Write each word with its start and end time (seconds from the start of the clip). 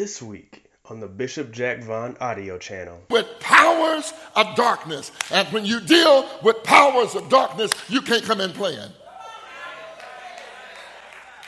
This 0.00 0.22
week 0.22 0.64
on 0.86 1.00
the 1.00 1.06
Bishop 1.06 1.52
Jack 1.52 1.84
Vaughn 1.84 2.16
audio 2.22 2.56
channel. 2.56 3.02
with 3.10 3.26
powers 3.38 4.14
of 4.34 4.56
darkness. 4.56 5.12
And 5.30 5.46
when 5.48 5.66
you 5.66 5.78
deal 5.78 6.26
with 6.42 6.64
powers 6.64 7.14
of 7.14 7.28
darkness, 7.28 7.70
you 7.90 8.00
can't 8.00 8.24
come 8.24 8.40
in 8.40 8.52
playing. 8.52 8.92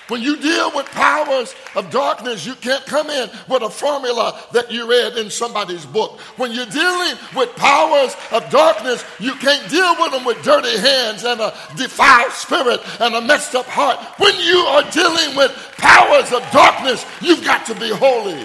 When 0.08 0.20
you 0.20 0.36
deal 0.36 0.72
with 0.74 0.86
powers 0.86 1.54
of 1.76 1.90
darkness, 1.90 2.44
you 2.44 2.54
can't 2.54 2.84
come 2.86 3.08
in 3.08 3.30
with 3.48 3.62
a 3.62 3.70
formula 3.70 4.38
that 4.52 4.70
you 4.70 4.88
read 4.88 5.16
in 5.16 5.30
somebody's 5.30 5.86
book. 5.86 6.20
When 6.36 6.52
you're 6.52 6.66
dealing 6.66 7.16
with 7.36 7.54
powers 7.56 8.16
of 8.32 8.48
darkness, 8.50 9.04
you 9.20 9.34
can't 9.34 9.70
deal 9.70 9.94
with 10.00 10.12
them 10.12 10.24
with 10.24 10.42
dirty 10.42 10.76
hands 10.78 11.24
and 11.24 11.40
a 11.40 11.54
defiled 11.76 12.32
spirit 12.32 12.80
and 13.00 13.14
a 13.14 13.20
messed 13.20 13.54
up 13.54 13.66
heart. 13.66 13.98
When 14.18 14.34
you 14.40 14.58
are 14.58 14.90
dealing 14.90 15.36
with 15.36 15.52
powers 15.78 16.32
of 16.32 16.42
darkness, 16.50 17.06
you've 17.20 17.44
got 17.44 17.64
to 17.66 17.74
be 17.74 17.90
holy. 17.90 18.44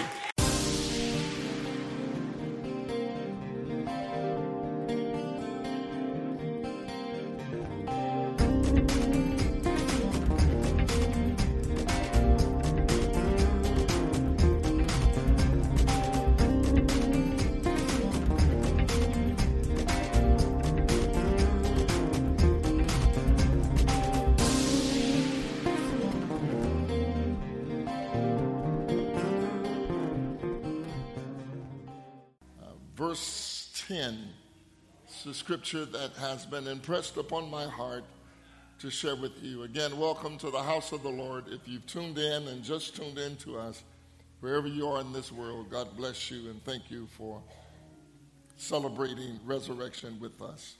That 36.08 36.16
has 36.22 36.46
been 36.46 36.68
impressed 36.68 37.18
upon 37.18 37.52
my 37.52 37.66
heart 37.66 38.06
to 38.80 38.90
share 38.90 39.16
with 39.16 39.44
you. 39.44 39.64
Again, 39.64 39.98
welcome 39.98 40.38
to 40.38 40.50
the 40.50 40.62
house 40.62 40.94
of 40.94 41.04
the 41.04 41.10
Lord. 41.10 41.46
If 41.50 41.68
you've 41.68 41.86
tuned 41.86 42.18
in 42.18 42.48
and 42.48 42.64
just 42.64 42.96
tuned 42.96 43.18
in 43.18 43.36
to 43.38 43.58
us, 43.58 43.84
wherever 44.40 44.68
you 44.68 44.88
are 44.88 45.02
in 45.02 45.12
this 45.12 45.34
world, 45.34 45.70
God 45.70 45.98
bless 45.98 46.32
you 46.32 46.50
and 46.50 46.64
thank 46.64 46.90
you 46.90 47.08
for 47.18 47.42
celebrating 48.56 49.38
resurrection 49.46 50.18
with 50.22 50.42
us. 50.42 50.76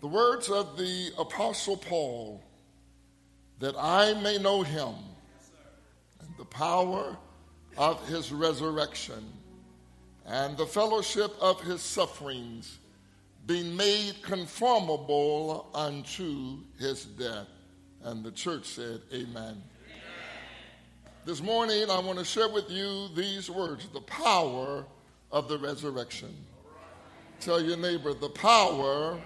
The 0.00 0.06
words 0.06 0.48
of 0.48 0.76
the 0.78 1.10
Apostle 1.18 1.76
Paul 1.76 2.40
that 3.58 3.74
I 3.76 4.14
may 4.22 4.38
know 4.38 4.62
him 4.62 4.94
and 6.20 6.36
the 6.38 6.44
power 6.44 7.16
of 7.76 8.06
his 8.06 8.30
resurrection 8.30 9.24
and 10.24 10.56
the 10.56 10.66
fellowship 10.66 11.34
of 11.40 11.60
his 11.62 11.80
sufferings, 11.80 12.78
being 13.50 13.76
made 13.76 14.14
conformable 14.22 15.68
unto 15.74 16.58
his 16.78 17.04
death. 17.04 17.48
And 18.04 18.22
the 18.22 18.30
church 18.30 18.64
said, 18.64 19.00
Amen. 19.12 19.34
Amen. 19.34 19.60
This 21.24 21.42
morning, 21.42 21.90
I 21.90 21.98
want 21.98 22.20
to 22.20 22.24
share 22.24 22.48
with 22.48 22.70
you 22.70 23.08
these 23.16 23.50
words 23.50 23.88
the 23.88 24.02
power 24.02 24.86
of 25.32 25.48
the 25.48 25.58
resurrection. 25.58 26.32
Tell 27.40 27.60
your 27.60 27.76
neighbor, 27.76 28.14
the 28.14 28.28
power 28.28 29.20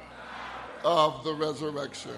of 0.85 1.23
the 1.23 1.35
resurrection. 1.35 2.17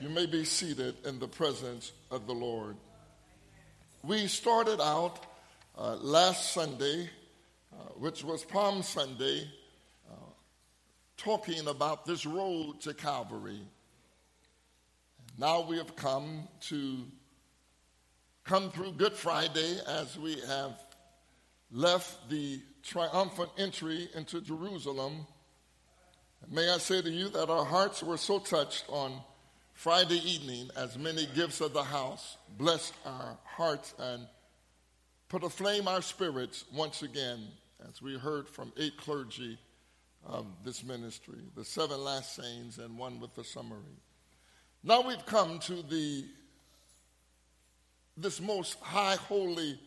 You 0.00 0.08
may 0.08 0.26
be 0.26 0.44
seated 0.44 0.96
in 1.06 1.20
the 1.20 1.28
presence 1.28 1.92
of 2.10 2.26
the 2.26 2.34
Lord. 2.34 2.74
We 4.02 4.26
started 4.26 4.80
out 4.82 5.24
uh, 5.78 5.94
last 6.00 6.50
Sunday 6.52 7.08
uh, 7.72 7.82
which 7.96 8.24
was 8.24 8.42
Palm 8.44 8.82
Sunday, 8.82 9.46
talking 11.16 11.66
about 11.66 12.04
this 12.04 12.26
road 12.26 12.80
to 12.82 12.94
Calvary. 12.94 13.60
Now 15.38 15.66
we 15.66 15.78
have 15.78 15.96
come 15.96 16.48
to 16.68 17.04
come 18.44 18.70
through 18.70 18.92
Good 18.92 19.14
Friday 19.14 19.78
as 19.86 20.18
we 20.18 20.40
have 20.46 20.80
left 21.70 22.30
the 22.30 22.60
triumphant 22.82 23.50
entry 23.58 24.08
into 24.14 24.40
Jerusalem. 24.40 25.26
May 26.50 26.70
I 26.70 26.78
say 26.78 27.02
to 27.02 27.10
you 27.10 27.28
that 27.30 27.50
our 27.50 27.64
hearts 27.64 28.02
were 28.02 28.16
so 28.16 28.38
touched 28.38 28.84
on 28.88 29.20
Friday 29.74 30.20
evening 30.24 30.70
as 30.76 30.96
many 30.96 31.26
gifts 31.34 31.60
of 31.60 31.72
the 31.72 31.82
house 31.82 32.36
blessed 32.56 32.94
our 33.04 33.36
hearts 33.44 33.94
and 33.98 34.26
put 35.28 35.42
aflame 35.42 35.88
our 35.88 36.00
spirits 36.00 36.64
once 36.72 37.02
again 37.02 37.48
as 37.88 38.00
we 38.00 38.16
heard 38.16 38.48
from 38.48 38.72
eight 38.78 38.96
clergy 38.96 39.58
of 40.26 40.46
this 40.64 40.84
ministry, 40.84 41.38
the 41.54 41.64
seven 41.64 42.02
last 42.02 42.34
sayings 42.34 42.78
and 42.78 42.98
one 42.98 43.20
with 43.20 43.34
the 43.34 43.44
summary. 43.44 43.78
Now 44.82 45.06
we've 45.06 45.24
come 45.26 45.58
to 45.60 45.82
the 45.82 46.24
this 48.16 48.40
most 48.40 48.78
high 48.80 49.16
holy 49.16 49.78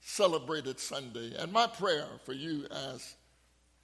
celebrated 0.00 0.78
Sunday. 0.78 1.32
And 1.38 1.52
my 1.52 1.66
prayer 1.66 2.06
for 2.24 2.32
you 2.32 2.66
as 2.92 3.14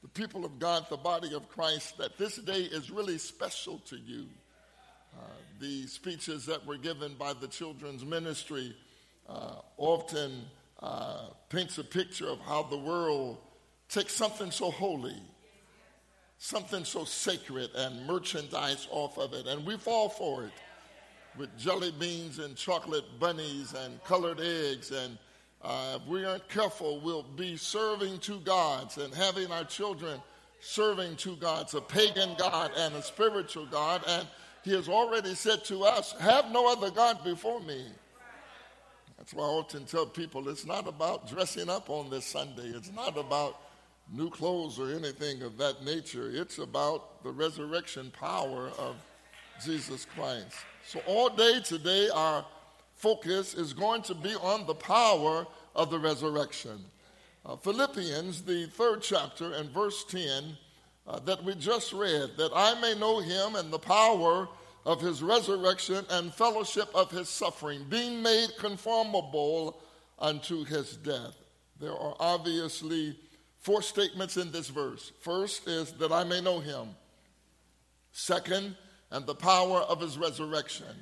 the 0.03 0.09
people 0.09 0.45
of 0.45 0.59
God, 0.59 0.87
the 0.91 0.97
body 0.97 1.35
of 1.35 1.49
Christ, 1.49 1.99
that 1.99 2.19
this 2.19 2.37
day 2.37 2.61
is 2.61 2.91
really 2.91 3.19
special 3.19 3.79
to 3.87 3.97
you. 3.97 4.27
Uh, 5.17 5.23
the 5.61 5.87
speeches 5.87 6.45
that 6.47 6.67
were 6.67 6.77
given 6.77 7.15
by 7.15 7.33
the 7.33 7.49
children's 7.49 8.05
ministry 8.05 8.77
uh, 9.29 9.57
often 9.79 10.45
uh, 10.81 11.29
paints 11.49 11.79
a 11.79 11.85
picture 11.85 12.29
of 12.29 12.39
how 12.41 12.63
the 12.63 12.77
world 12.77 13.39
takes 13.89 14.13
something 14.13 14.51
so 14.51 14.71
holy, 14.71 15.17
something 16.39 16.85
so 16.85 17.05
sacred, 17.05 17.71
and 17.75 18.07
merchandise 18.07 18.89
off 18.91 19.19
of 19.19 19.33
it, 19.33 19.47
and 19.47 19.67
we 19.67 19.77
fall 19.77 20.09
for 20.09 20.45
it 20.45 20.53
with 21.39 21.57
jelly 21.59 21.93
beans 21.99 22.39
and 22.39 22.57
chocolate 22.57 23.05
bunnies 23.19 23.75
and 23.75 24.03
colored 24.05 24.41
eggs. 24.41 24.91
And 24.91 25.19
uh, 25.63 25.99
if 26.01 26.09
we 26.09 26.25
aren't 26.25 26.49
careful, 26.49 27.01
we'll 27.01 27.23
be 27.23 27.57
serving 27.57 28.19
two 28.19 28.41
gods 28.41 28.99
and 28.99 29.13
having 29.15 29.51
our 29.51 29.65
children 29.65 30.21
serving 30.61 31.17
two 31.17 31.37
gods 31.37 31.75
a 31.75 31.81
pagan 31.81 32.35
God 32.39 32.71
and 32.77 32.95
a 32.95 33.03
spiritual 33.03 33.67
God. 33.67 34.03
And 34.07 34.27
He 34.63 34.73
has 34.73 34.89
already 34.89 35.35
said 35.35 35.65
to 35.67 35.85
us, 35.85 36.13
Have 36.21 36.51
no 36.51 36.71
other 36.73 36.91
God 36.91 37.23
before 37.25 37.61
me. 37.61 37.85
That's 39.19 39.33
why 39.35 39.45
I 39.45 39.49
often 39.49 39.85
tell 39.87 40.07
people 40.07 40.49
it's 40.49 40.67
not 40.67 40.87
about 40.87 41.29
dressing 41.29 41.69
up 41.69 41.91
on 41.91 42.11
this 42.11 42.25
Sunday. 42.27 42.69
It's 42.69 42.93
not 42.93 43.17
about 43.17 43.61
new 44.13 44.31
clothes 44.31 44.79
or 44.79 44.91
anything 44.91 45.43
of 45.43 45.57
that 45.59 45.85
nature. 45.85 46.31
It's 46.33 46.59
about 46.59 47.23
the 47.23 47.31
resurrection 47.31 48.13
power 48.19 48.71
of 48.79 48.97
Jesus 49.65 50.07
Christ. 50.15 50.55
So, 50.87 51.01
all 51.07 51.29
day 51.29 51.61
today, 51.65 52.09
our 52.15 52.45
focus 52.95 53.55
is 53.55 53.73
going 53.73 54.03
to 54.03 54.15
be 54.15 54.35
on 54.37 54.67
the 54.67 54.75
power 54.75 55.47
of 55.75 55.91
the 55.91 55.99
resurrection. 55.99 56.85
Uh, 57.45 57.57
Philippians, 57.57 58.43
the 58.43 58.67
third 58.67 59.03
chapter, 59.03 59.53
and 59.55 59.71
verse 59.71 60.05
10 60.05 60.57
uh, 61.07 61.19
that 61.21 61.43
we 61.45 61.55
just 61.55 61.93
read, 61.93 62.31
that 62.37 62.51
I 62.55 62.81
may 62.81 62.99
know 62.99 63.21
him 63.21 63.55
and 63.55 63.73
the 63.73 63.79
power 63.79 64.49
of 64.85 65.01
his 65.01 65.23
resurrection 65.23 66.05
and 66.11 66.33
fellowship 66.35 66.89
of 66.95 67.11
his 67.11 67.29
suffering, 67.29 67.85
being 67.89 68.23
made 68.23 68.49
conformable 68.59 69.81
unto 70.19 70.65
his 70.65 70.97
death. 70.97 71.37
There 71.81 71.97
are 71.97 72.17
obviously 72.19 73.17
four 73.61 73.83
statements 73.83 74.37
in 74.37 74.53
this 74.53 74.69
verse. 74.69 75.13
First 75.21 75.69
is 75.69 75.93
that 75.93 76.13
I 76.13 76.25
may 76.25 76.41
know 76.41 76.61
him. 76.61 76.89
Second, 78.13 78.77
and 79.11 79.27
the 79.27 79.35
power 79.35 79.81
of 79.81 80.01
his 80.01 80.19
resurrection. 80.19 80.95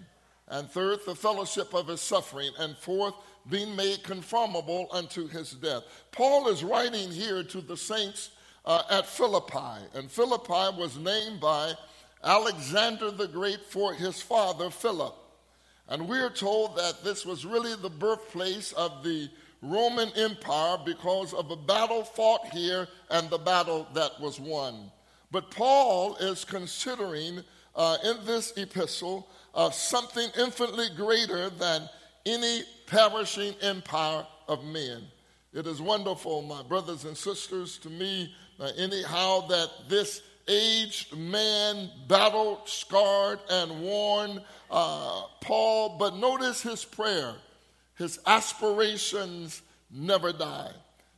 And 0.49 0.69
third, 0.69 1.01
the 1.07 1.15
fellowship 1.15 1.73
of 1.75 1.89
his 1.89 2.01
suffering. 2.01 2.51
And 2.59 2.77
fourth, 2.77 3.15
being 3.49 3.75
made 3.77 4.03
conformable 4.03 4.89
unto 4.93 5.27
his 5.29 5.53
death. 5.53 5.83
Paul 6.13 6.49
is 6.49 6.65
writing 6.65 7.11
here 7.11 7.43
to 7.45 7.61
the 7.61 7.77
saints 7.77 8.31
uh, 8.65 8.83
at 8.91 9.07
Philippi. 9.07 9.85
And 9.95 10.11
Philippi 10.11 10.77
was 10.79 10.99
named 10.99 11.41
by 11.41 11.73
Alexander 12.23 13.11
the 13.11 13.29
Great 13.29 13.65
for 13.65 13.95
his 13.95 14.21
father, 14.21 14.71
Philip. 14.71 15.15
And 15.89 16.09
we're 16.09 16.31
told 16.31 16.77
that 16.77 17.05
this 17.05 17.27
was 17.27 17.45
really 17.45 17.75
the 17.77 17.91
birthplace 17.91 18.73
of 18.73 19.03
the 19.05 19.29
Roman 19.65 20.11
Empire 20.17 20.77
because 20.85 21.33
of 21.33 21.51
a 21.51 21.57
battle 21.57 22.05
fought 22.05 22.47
here 22.49 22.87
and 23.11 23.29
the 23.31 23.39
battle 23.39 23.87
that 23.95 24.21
was 24.21 24.39
won. 24.39 24.91
But 25.31 25.51
Paul 25.51 26.17
is 26.17 26.45
considering 26.45 27.43
uh, 27.75 27.97
in 28.05 28.25
this 28.25 28.53
epistle 28.57 29.29
uh, 29.55 29.71
something 29.71 30.29
infinitely 30.39 30.89
greater 30.97 31.51
than 31.51 31.89
any 32.27 32.63
perishing 32.87 33.55
empire 33.63 34.27
of 34.49 34.65
men. 34.65 35.03
It 35.53 35.67
is 35.67 35.81
wonderful, 35.81 36.43
my 36.43 36.63
brothers 36.63 37.05
and 37.05 37.17
sisters, 37.17 37.79
to 37.79 37.91
me, 37.91 38.35
uh, 38.61 38.71
anyhow, 38.77 39.47
that 39.49 39.71
this 39.89 40.23
aged 40.49 41.17
man, 41.17 41.91
battle 42.07 42.61
scarred 42.65 43.39
and 43.49 43.81
worn, 43.81 44.43
uh, 44.71 45.23
Paul, 45.41 45.97
but 45.99 46.17
notice 46.17 46.63
his 46.63 46.85
prayer. 46.85 47.35
His 47.97 48.19
aspirations 48.27 49.63
never 49.91 50.33
die. 50.33 50.73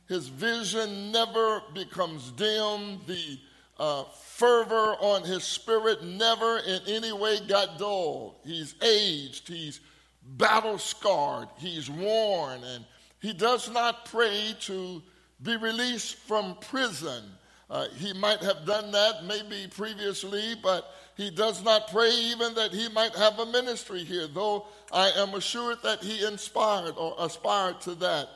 His 0.07 0.27
vision 0.27 1.11
never 1.11 1.61
becomes 1.73 2.31
dim. 2.31 3.01
The 3.07 3.39
uh, 3.79 4.03
fervor 4.23 4.95
on 4.99 5.23
his 5.23 5.43
spirit 5.43 6.03
never 6.03 6.59
in 6.59 6.81
any 6.87 7.11
way 7.11 7.39
got 7.47 7.77
dull. 7.77 8.39
He's 8.45 8.75
aged, 8.81 9.47
he's 9.47 9.79
battle 10.23 10.77
scarred, 10.77 11.49
he's 11.57 11.89
worn, 11.89 12.63
and 12.63 12.85
he 13.19 13.33
does 13.33 13.69
not 13.69 14.05
pray 14.05 14.55
to 14.61 15.01
be 15.41 15.57
released 15.57 16.15
from 16.15 16.57
prison. 16.61 17.23
Uh, 17.69 17.87
he 17.97 18.13
might 18.13 18.41
have 18.41 18.65
done 18.65 18.91
that 18.91 19.25
maybe 19.25 19.67
previously, 19.75 20.55
but 20.63 20.89
he 21.17 21.31
does 21.31 21.63
not 21.63 21.89
pray 21.89 22.11
even 22.11 22.53
that 22.53 22.71
he 22.71 22.87
might 22.89 23.15
have 23.15 23.39
a 23.39 23.45
ministry 23.47 24.03
here, 24.03 24.27
though 24.27 24.67
I 24.91 25.09
am 25.17 25.33
assured 25.33 25.79
that 25.83 26.03
he 26.03 26.23
inspired 26.23 26.93
or 26.95 27.15
aspired 27.19 27.81
to 27.81 27.95
that. 27.95 28.29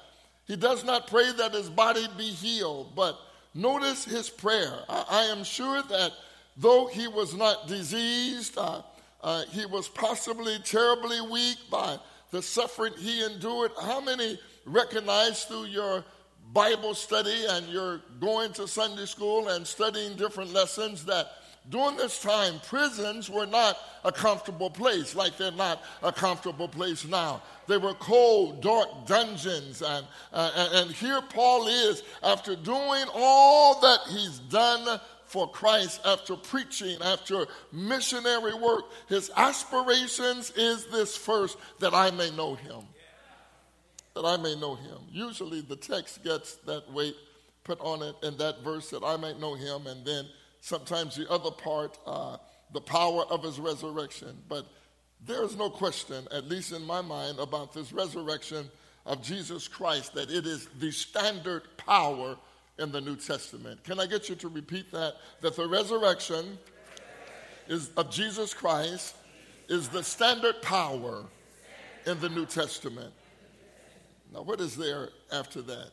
He 0.48 0.56
does 0.56 0.84
not 0.84 1.06
pray 1.06 1.32
that 1.32 1.54
his 1.54 1.70
body 1.70 2.08
be 2.18 2.26
healed, 2.30 2.96
but 2.96 3.20
notice 3.54 4.04
his 4.04 4.30
prayer. 4.30 4.74
I, 4.90 5.06
I 5.10 5.24
am 5.26 5.44
sure 5.44 5.84
that 5.84 6.12
though 6.58 6.88
he 6.88 7.08
was 7.08 7.36
not 7.36 7.68
diseased, 7.68 8.58
uh, 8.58 8.82
uh, 9.22 9.44
he 9.52 9.68
was 9.68 9.88
possibly 9.88 10.58
terribly 10.64 11.22
weak 11.22 11.58
by 11.70 12.00
the 12.32 12.42
suffering 12.42 12.94
he 12.98 13.24
endured. 13.24 13.72
How 13.80 14.02
many 14.02 14.40
recognize 14.66 15.44
through 15.44 15.66
your 15.66 16.04
Bible 16.52 16.96
study 16.96 17.46
and 17.48 17.68
you're 17.68 18.02
going 18.20 18.54
to 18.54 18.68
Sunday 18.68 19.06
school 19.06 19.50
and 19.50 19.68
studying 19.68 20.18
different 20.18 20.52
lessons 20.52 21.06
that 21.06 21.28
during 21.70 21.96
this 21.96 22.20
time, 22.20 22.60
prisons 22.68 23.30
were 23.30 23.46
not 23.46 23.78
a 24.04 24.12
comfortable 24.12 24.70
place 24.70 25.16
like 25.16 25.38
they're 25.38 25.52
not 25.52 25.82
a 26.02 26.12
comfortable 26.12 26.68
place 26.68 27.06
now. 27.06 27.44
They 27.68 27.78
were 27.78 27.94
cold, 27.94 28.62
dark 28.62 29.06
dungeons. 29.06 29.82
And, 29.82 30.06
uh, 30.34 30.70
and 30.74 30.92
here 30.92 31.22
Paul 31.22 31.68
is, 31.68 32.02
after 32.24 32.56
doing 32.56 33.06
all 33.14 33.80
that 33.82 34.00
he's 34.10 34.40
done 34.40 35.00
for 35.28 35.50
Christ, 35.50 36.02
after 36.04 36.36
preaching, 36.36 36.98
after 37.02 37.46
missionary 37.72 38.56
work, 38.56 38.86
his 39.08 39.30
aspirations 39.38 40.52
is 40.56 40.88
this 40.88 41.16
first 41.16 41.58
that 41.80 41.94
I 41.94 42.10
may 42.10 42.32
know 42.32 42.56
him. 42.56 42.82
That 44.16 44.26
I 44.26 44.36
may 44.36 44.60
know 44.60 44.76
him. 44.76 44.98
Usually 45.12 45.62
the 45.62 45.78
text 45.78 46.24
gets 46.24 46.56
that 46.66 46.92
weight 46.92 47.16
put 47.64 47.80
on 47.80 48.02
it 48.02 48.16
in 48.24 48.36
that 48.38 48.64
verse 48.64 48.90
that 48.90 49.04
I 49.04 49.16
might 49.16 49.40
know 49.40 49.54
him, 49.54 49.86
and 49.86 50.04
then 50.04 50.26
sometimes 50.62 51.16
the 51.16 51.30
other 51.30 51.52
part, 51.52 51.98
uh, 52.06 52.38
the 52.72 52.82
power 52.82 53.24
of 53.30 53.44
his 53.44 53.60
resurrection. 53.60 54.38
But 54.48 54.66
there 55.26 55.44
is 55.44 55.58
no 55.58 55.70
question, 55.70 56.28
at 56.32 56.48
least 56.48 56.72
in 56.72 56.86
my 56.86 57.02
mind, 57.02 57.40
about 57.40 57.74
this 57.74 57.92
resurrection 57.92 58.70
of 59.06 59.22
Jesus 59.22 59.68
Christ, 59.68 60.14
that 60.14 60.32
it 60.32 60.46
is 60.46 60.68
the 60.80 60.92
standard 60.92 61.64
power 61.78 62.38
in 62.80 62.92
the 62.92 63.02
New 63.02 63.16
Testament. 63.16 63.84
Can 63.84 64.00
I 64.00 64.06
get 64.06 64.30
you 64.30 64.36
to 64.36 64.48
repeat 64.48 64.92
that? 64.92 65.16
That 65.42 65.56
the 65.56 65.68
resurrection 65.68 66.58
is 67.68 67.90
of 67.98 68.10
Jesus 68.10 68.54
Christ 68.54 69.16
is 69.68 69.88
the 69.90 70.04
standard 70.04 70.62
power 70.62 71.26
in 72.06 72.20
the 72.20 72.30
New 72.30 72.46
Testament. 72.46 73.14
Now, 74.34 74.42
what 74.42 74.62
is 74.62 74.76
there 74.76 75.10
after 75.32 75.62
that? 75.64 75.92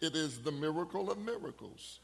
It 0.00 0.14
is 0.14 0.38
the 0.38 0.52
miracle 0.52 1.10
of 1.10 1.18
miracles. 1.18 2.00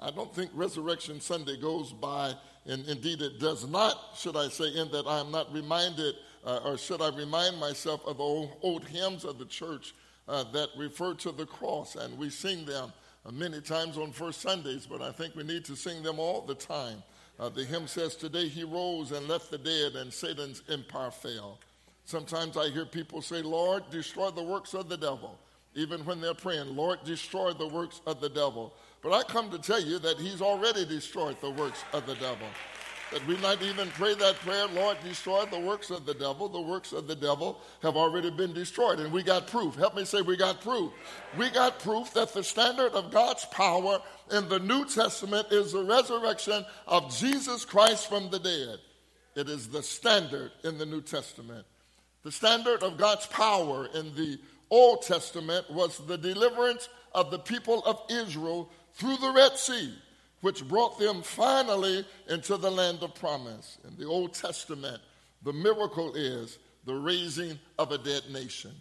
I 0.00 0.10
don't 0.10 0.34
think 0.34 0.50
Resurrection 0.54 1.20
Sunday 1.20 1.56
goes 1.56 1.92
by, 1.92 2.34
and 2.66 2.86
indeed 2.86 3.20
it 3.20 3.38
does 3.38 3.68
not, 3.68 3.96
should 4.16 4.36
I 4.36 4.48
say, 4.48 4.74
in 4.74 4.90
that 4.92 5.06
I 5.06 5.20
am 5.20 5.30
not 5.30 5.52
reminded, 5.52 6.14
uh, 6.44 6.60
or 6.64 6.78
should 6.78 7.02
I 7.02 7.14
remind 7.14 7.58
myself 7.58 8.00
of 8.06 8.16
the 8.16 8.22
old, 8.22 8.56
old 8.62 8.84
hymns 8.84 9.24
of 9.24 9.38
the 9.38 9.44
church 9.44 9.94
uh, 10.28 10.44
that 10.52 10.68
refer 10.76 11.14
to 11.14 11.32
the 11.32 11.46
cross, 11.46 11.96
and 11.96 12.16
we 12.16 12.30
sing 12.30 12.64
them 12.64 12.92
uh, 13.26 13.32
many 13.32 13.60
times 13.60 13.98
on 13.98 14.12
first 14.12 14.40
Sundays, 14.40 14.86
but 14.86 15.02
I 15.02 15.12
think 15.12 15.36
we 15.36 15.42
need 15.42 15.64
to 15.66 15.76
sing 15.76 16.02
them 16.02 16.18
all 16.18 16.42
the 16.42 16.54
time. 16.54 17.02
Uh, 17.38 17.48
the 17.48 17.64
hymn 17.64 17.86
says, 17.86 18.16
Today 18.16 18.48
he 18.48 18.64
rose 18.64 19.12
and 19.12 19.28
left 19.28 19.50
the 19.50 19.58
dead, 19.58 19.96
and 19.96 20.12
Satan's 20.12 20.62
empire 20.70 21.10
fell. 21.10 21.58
Sometimes 22.04 22.56
I 22.56 22.70
hear 22.70 22.86
people 22.86 23.22
say, 23.22 23.42
Lord, 23.42 23.84
destroy 23.90 24.30
the 24.30 24.42
works 24.42 24.74
of 24.74 24.88
the 24.88 24.96
devil. 24.96 25.38
Even 25.74 26.04
when 26.04 26.20
they're 26.20 26.34
praying, 26.34 26.74
Lord, 26.74 26.98
destroy 27.04 27.52
the 27.52 27.68
works 27.68 28.00
of 28.06 28.20
the 28.20 28.28
devil. 28.28 28.74
But 29.02 29.12
I 29.12 29.22
come 29.22 29.50
to 29.50 29.58
tell 29.58 29.80
you 29.82 29.98
that 30.00 30.18
he's 30.18 30.42
already 30.42 30.84
destroyed 30.84 31.40
the 31.40 31.50
works 31.50 31.82
of 31.92 32.06
the 32.06 32.14
devil. 32.16 32.46
That 33.12 33.26
we 33.26 33.36
might 33.38 33.60
even 33.62 33.88
pray 33.88 34.14
that 34.14 34.36
prayer, 34.36 34.68
Lord, 34.68 34.96
destroy 35.02 35.44
the 35.46 35.58
works 35.58 35.90
of 35.90 36.06
the 36.06 36.14
devil. 36.14 36.48
The 36.48 36.60
works 36.60 36.92
of 36.92 37.08
the 37.08 37.16
devil 37.16 37.60
have 37.82 37.96
already 37.96 38.30
been 38.30 38.52
destroyed. 38.52 39.00
And 39.00 39.12
we 39.12 39.24
got 39.24 39.48
proof. 39.48 39.74
Help 39.74 39.96
me 39.96 40.04
say 40.04 40.22
we 40.22 40.36
got 40.36 40.60
proof. 40.60 40.92
We 41.36 41.50
got 41.50 41.80
proof 41.80 42.12
that 42.14 42.32
the 42.32 42.44
standard 42.44 42.92
of 42.92 43.10
God's 43.10 43.44
power 43.46 44.00
in 44.30 44.48
the 44.48 44.60
New 44.60 44.84
Testament 44.84 45.48
is 45.50 45.72
the 45.72 45.82
resurrection 45.82 46.64
of 46.86 47.16
Jesus 47.16 47.64
Christ 47.64 48.08
from 48.08 48.30
the 48.30 48.38
dead. 48.38 48.78
It 49.34 49.48
is 49.48 49.68
the 49.68 49.82
standard 49.82 50.52
in 50.62 50.78
the 50.78 50.86
New 50.86 51.00
Testament. 51.00 51.66
The 52.22 52.32
standard 52.32 52.82
of 52.82 52.96
God's 52.96 53.26
power 53.26 53.88
in 53.94 54.14
the 54.14 54.38
Old 54.70 55.02
Testament 55.02 55.68
was 55.68 55.98
the 56.06 56.18
deliverance 56.18 56.88
of 57.12 57.30
the 57.32 57.38
people 57.38 57.82
of 57.84 58.02
Israel 58.08 58.70
through 58.94 59.16
the 59.16 59.32
Red 59.32 59.56
Sea, 59.56 59.94
which 60.40 60.66
brought 60.66 60.98
them 60.98 61.22
finally 61.22 62.04
into 62.28 62.56
the 62.56 62.70
land 62.70 63.02
of 63.02 63.14
promise. 63.14 63.78
In 63.86 63.96
the 63.96 64.06
Old 64.06 64.34
Testament, 64.34 65.00
the 65.42 65.52
miracle 65.52 66.14
is 66.14 66.58
the 66.84 66.94
raising 66.94 67.58
of 67.78 67.92
a 67.92 67.98
dead 67.98 68.22
nation. 68.30 68.72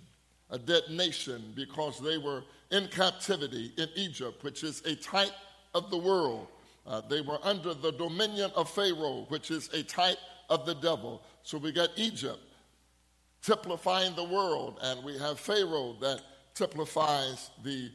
A 0.51 0.57
dead 0.57 0.83
nation 0.89 1.53
because 1.55 1.99
they 1.99 2.17
were 2.17 2.43
in 2.71 2.87
captivity 2.87 3.71
in 3.77 3.87
Egypt, 3.95 4.43
which 4.43 4.63
is 4.63 4.81
a 4.85 4.95
type 4.95 5.31
of 5.75 5.91
the 5.91 5.97
world. 5.97 6.47
Uh, 6.87 7.01
they 7.07 7.21
were 7.21 7.37
under 7.43 7.73
the 7.73 7.91
dominion 7.91 8.51
of 8.55 8.69
Pharaoh, 8.69 9.25
which 9.29 9.51
is 9.51 9.69
a 9.73 9.83
type 9.83 10.17
of 10.49 10.65
the 10.65 10.75
devil. 10.75 11.21
So 11.43 11.57
we 11.57 11.71
got 11.71 11.89
Egypt 11.97 12.39
typifying 13.41 14.15
the 14.15 14.23
world, 14.23 14.79
and 14.81 15.03
we 15.03 15.17
have 15.17 15.39
Pharaoh 15.39 15.95
that 16.01 16.21
typifies 16.55 17.51
the 17.63 17.91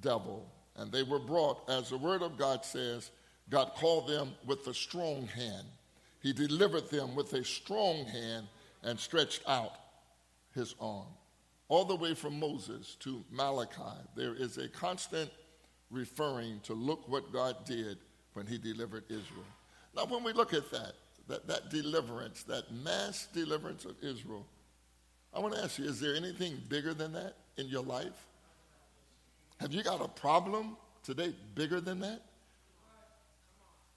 devil. 0.00 0.50
And 0.80 0.90
they 0.90 1.02
were 1.02 1.18
brought, 1.18 1.68
as 1.68 1.90
the 1.90 1.98
word 1.98 2.22
of 2.22 2.38
God 2.38 2.64
says, 2.64 3.10
God 3.50 3.72
called 3.76 4.08
them 4.08 4.32
with 4.46 4.66
a 4.66 4.72
strong 4.72 5.26
hand. 5.26 5.66
He 6.22 6.32
delivered 6.32 6.88
them 6.88 7.14
with 7.14 7.34
a 7.34 7.44
strong 7.44 8.06
hand 8.06 8.46
and 8.82 8.98
stretched 8.98 9.42
out 9.46 9.72
his 10.54 10.74
arm. 10.80 11.06
All 11.68 11.84
the 11.84 11.94
way 11.96 12.14
from 12.14 12.40
Moses 12.40 12.96
to 13.00 13.22
Malachi, 13.30 14.00
there 14.16 14.34
is 14.34 14.56
a 14.56 14.68
constant 14.68 15.30
referring 15.90 16.60
to 16.60 16.72
look 16.72 17.06
what 17.06 17.30
God 17.30 17.66
did 17.66 17.98
when 18.32 18.46
he 18.46 18.56
delivered 18.56 19.04
Israel. 19.10 19.44
Now, 19.94 20.06
when 20.06 20.24
we 20.24 20.32
look 20.32 20.54
at 20.54 20.70
that, 20.70 20.92
that, 21.28 21.46
that 21.46 21.68
deliverance, 21.68 22.42
that 22.44 22.72
mass 22.72 23.28
deliverance 23.34 23.84
of 23.84 23.96
Israel, 24.02 24.46
I 25.34 25.40
want 25.40 25.54
to 25.54 25.62
ask 25.62 25.78
you, 25.78 25.84
is 25.84 26.00
there 26.00 26.16
anything 26.16 26.58
bigger 26.70 26.94
than 26.94 27.12
that 27.12 27.36
in 27.58 27.68
your 27.68 27.82
life? 27.82 28.26
Have 29.60 29.74
you 29.74 29.82
got 29.82 30.00
a 30.00 30.08
problem 30.08 30.76
today 31.04 31.34
bigger 31.54 31.82
than 31.82 32.00
that? 32.00 32.22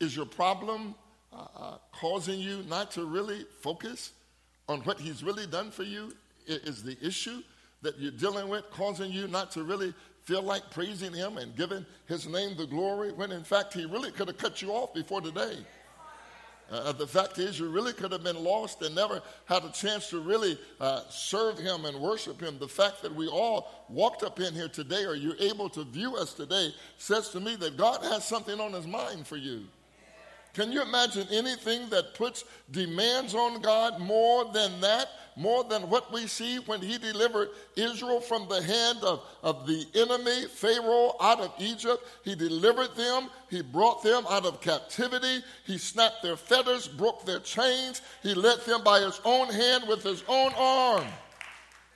Is 0.01 0.13
your 0.13 0.25
problem 0.25 0.93
uh, 1.31 1.45
uh, 1.57 1.77
causing 1.93 2.37
you 2.37 2.63
not 2.67 2.91
to 2.91 3.05
really 3.05 3.45
focus 3.61 4.11
on 4.67 4.81
what 4.81 4.99
He's 4.99 5.23
really 5.23 5.47
done 5.47 5.71
for 5.71 5.83
you? 5.83 6.11
Is 6.45 6.83
the 6.83 6.97
issue 7.01 7.41
that 7.81 7.97
you're 7.97 8.11
dealing 8.11 8.49
with 8.49 8.65
causing 8.71 9.09
you 9.09 9.29
not 9.29 9.51
to 9.51 9.63
really 9.63 9.93
feel 10.23 10.41
like 10.41 10.69
praising 10.69 11.13
Him 11.13 11.37
and 11.37 11.55
giving 11.55 11.85
His 12.07 12.27
name 12.27 12.57
the 12.57 12.67
glory 12.67 13.13
when 13.13 13.31
in 13.31 13.45
fact 13.45 13.73
He 13.73 13.85
really 13.85 14.11
could 14.11 14.27
have 14.27 14.37
cut 14.37 14.61
you 14.61 14.71
off 14.71 14.93
before 14.93 15.21
today? 15.21 15.59
Uh, 16.71 16.91
the 16.91 17.05
fact 17.05 17.37
is, 17.37 17.59
you 17.59 17.69
really 17.69 17.93
could 17.93 18.11
have 18.11 18.23
been 18.23 18.41
lost 18.41 18.81
and 18.81 18.95
never 18.95 19.21
had 19.45 19.63
a 19.63 19.71
chance 19.71 20.09
to 20.09 20.19
really 20.19 20.57
uh, 20.79 21.01
serve 21.09 21.59
Him 21.59 21.85
and 21.85 21.99
worship 21.99 22.41
Him. 22.41 22.57
The 22.57 22.67
fact 22.67 23.01
that 23.01 23.13
we 23.13 23.27
all 23.27 23.85
walked 23.89 24.23
up 24.23 24.39
in 24.39 24.53
here 24.53 24.69
today, 24.69 25.05
or 25.05 25.15
you're 25.15 25.37
able 25.39 25.69
to 25.69 25.83
view 25.83 26.15
us 26.15 26.33
today, 26.33 26.73
says 26.97 27.29
to 27.29 27.39
me 27.39 27.55
that 27.57 27.77
God 27.77 28.01
has 28.03 28.25
something 28.25 28.59
on 28.59 28.73
His 28.73 28.87
mind 28.87 29.27
for 29.27 29.37
you. 29.37 29.65
Can 30.53 30.71
you 30.71 30.81
imagine 30.83 31.27
anything 31.31 31.89
that 31.89 32.13
puts 32.13 32.43
demands 32.69 33.33
on 33.33 33.61
God 33.61 33.99
more 33.99 34.45
than 34.53 34.81
that? 34.81 35.09
More 35.35 35.63
than 35.63 35.89
what 35.89 36.11
we 36.13 36.27
see 36.27 36.57
when 36.57 36.81
he 36.81 36.97
delivered 36.97 37.49
Israel 37.75 38.21
from 38.21 38.47
the 38.47 38.61
hand 38.61 38.99
of, 39.03 39.23
of 39.41 39.65
the 39.65 39.85
enemy, 39.95 40.47
Pharaoh, 40.47 41.15
out 41.19 41.39
of 41.39 41.53
Egypt. 41.59 42.05
He 42.23 42.35
delivered 42.35 42.95
them. 42.95 43.29
He 43.49 43.61
brought 43.61 44.03
them 44.03 44.25
out 44.29 44.45
of 44.45 44.61
captivity. 44.61 45.43
He 45.65 45.77
snapped 45.77 46.21
their 46.21 46.37
fetters, 46.37 46.87
broke 46.87 47.25
their 47.25 47.39
chains. 47.39 48.01
He 48.21 48.33
led 48.33 48.59
them 48.61 48.83
by 48.83 48.99
his 49.01 49.19
own 49.25 49.49
hand 49.49 49.85
with 49.87 50.03
his 50.03 50.23
own 50.27 50.51
arm. 50.55 51.05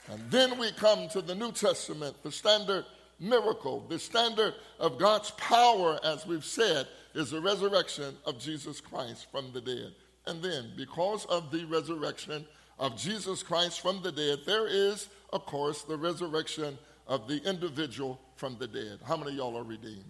And 0.10 0.32
then 0.32 0.58
we 0.58 0.72
come 0.72 1.10
to 1.10 1.22
the 1.22 1.36
New 1.36 1.52
Testament, 1.52 2.16
the 2.24 2.32
standard 2.32 2.86
miracle, 3.20 3.86
the 3.90 4.00
standard 4.00 4.54
of 4.80 4.98
God's 4.98 5.32
power, 5.32 6.00
as 6.04 6.26
we've 6.26 6.46
said 6.46 6.88
is 7.14 7.32
the 7.32 7.42
resurrection 7.42 8.16
of 8.26 8.40
Jesus 8.40 8.80
Christ 8.80 9.28
from 9.32 9.52
the 9.52 9.62
dead. 9.62 9.94
And 10.28 10.42
then, 10.42 10.72
because 10.76 11.26
of 11.26 11.52
the 11.52 11.66
resurrection 11.66 12.46
of 12.80 12.98
Jesus 12.98 13.44
Christ 13.44 13.82
from 13.82 14.02
the 14.02 14.12
dead, 14.12 14.40
there 14.46 14.68
is, 14.68 15.10
of 15.34 15.46
course, 15.46 15.84
the 15.84 15.98
resurrection 15.98 16.78
of 17.08 17.28
the 17.28 17.42
individual 17.44 18.20
from 18.36 18.58
the 18.60 18.68
dead. 18.68 19.00
How 19.06 19.18
many 19.18 19.32
of 19.32 19.38
y'all 19.38 19.58
are 19.58 19.64
redeemed? 19.64 20.04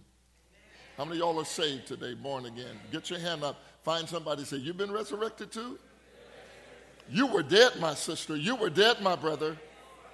How 0.98 1.06
many 1.06 1.18
of 1.18 1.20
y'all 1.20 1.40
are 1.40 1.46
saved 1.46 1.88
today, 1.88 2.16
born 2.16 2.46
again? 2.46 2.80
Get 2.92 3.10
your 3.10 3.20
hand 3.20 3.44
up. 3.44 3.62
Find 3.84 4.10
somebody 4.10 4.44
say, 4.44 4.58
You've 4.58 4.78
been 4.78 4.92
resurrected 4.92 5.52
too? 5.52 5.78
You 7.10 7.28
were 7.28 7.44
dead, 7.44 7.80
my 7.80 7.94
sister. 7.94 8.36
You 8.36 8.56
were 8.56 8.70
dead, 8.70 9.02
my 9.02 9.16
brother. 9.16 9.56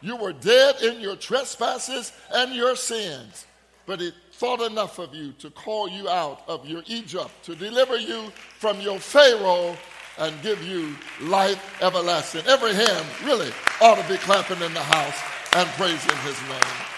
You 0.02 0.18
were 0.18 0.34
dead 0.34 0.82
in 0.82 1.00
your 1.00 1.16
trespasses 1.16 2.12
and 2.34 2.54
your 2.54 2.76
sins. 2.76 3.48
But 3.86 4.02
it 4.02 4.14
thought 4.34 4.62
enough 4.62 5.00
of 5.00 5.16
you 5.16 5.32
to 5.34 5.50
call 5.50 5.90
you 5.90 6.08
out 6.08 6.44
of 6.48 6.68
your 6.68 6.84
Egypt, 6.88 7.32
to 7.44 7.56
deliver 7.56 7.98
you 7.98 8.32
from 8.60 8.80
your 8.80 9.00
Pharaoh 9.00 9.76
and 10.20 10.40
give 10.42 10.64
you 10.64 10.96
life 11.22 11.82
everlasting. 11.82 12.44
Every 12.48 12.74
hand 12.74 13.06
really 13.24 13.52
ought 13.82 13.96
to 13.96 14.08
be 14.08 14.18
clapping 14.18 14.62
in 14.62 14.74
the 14.74 14.80
house 14.80 15.20
and 15.56 15.68
praising 15.72 16.18
his 16.18 16.40
name. 16.50 16.94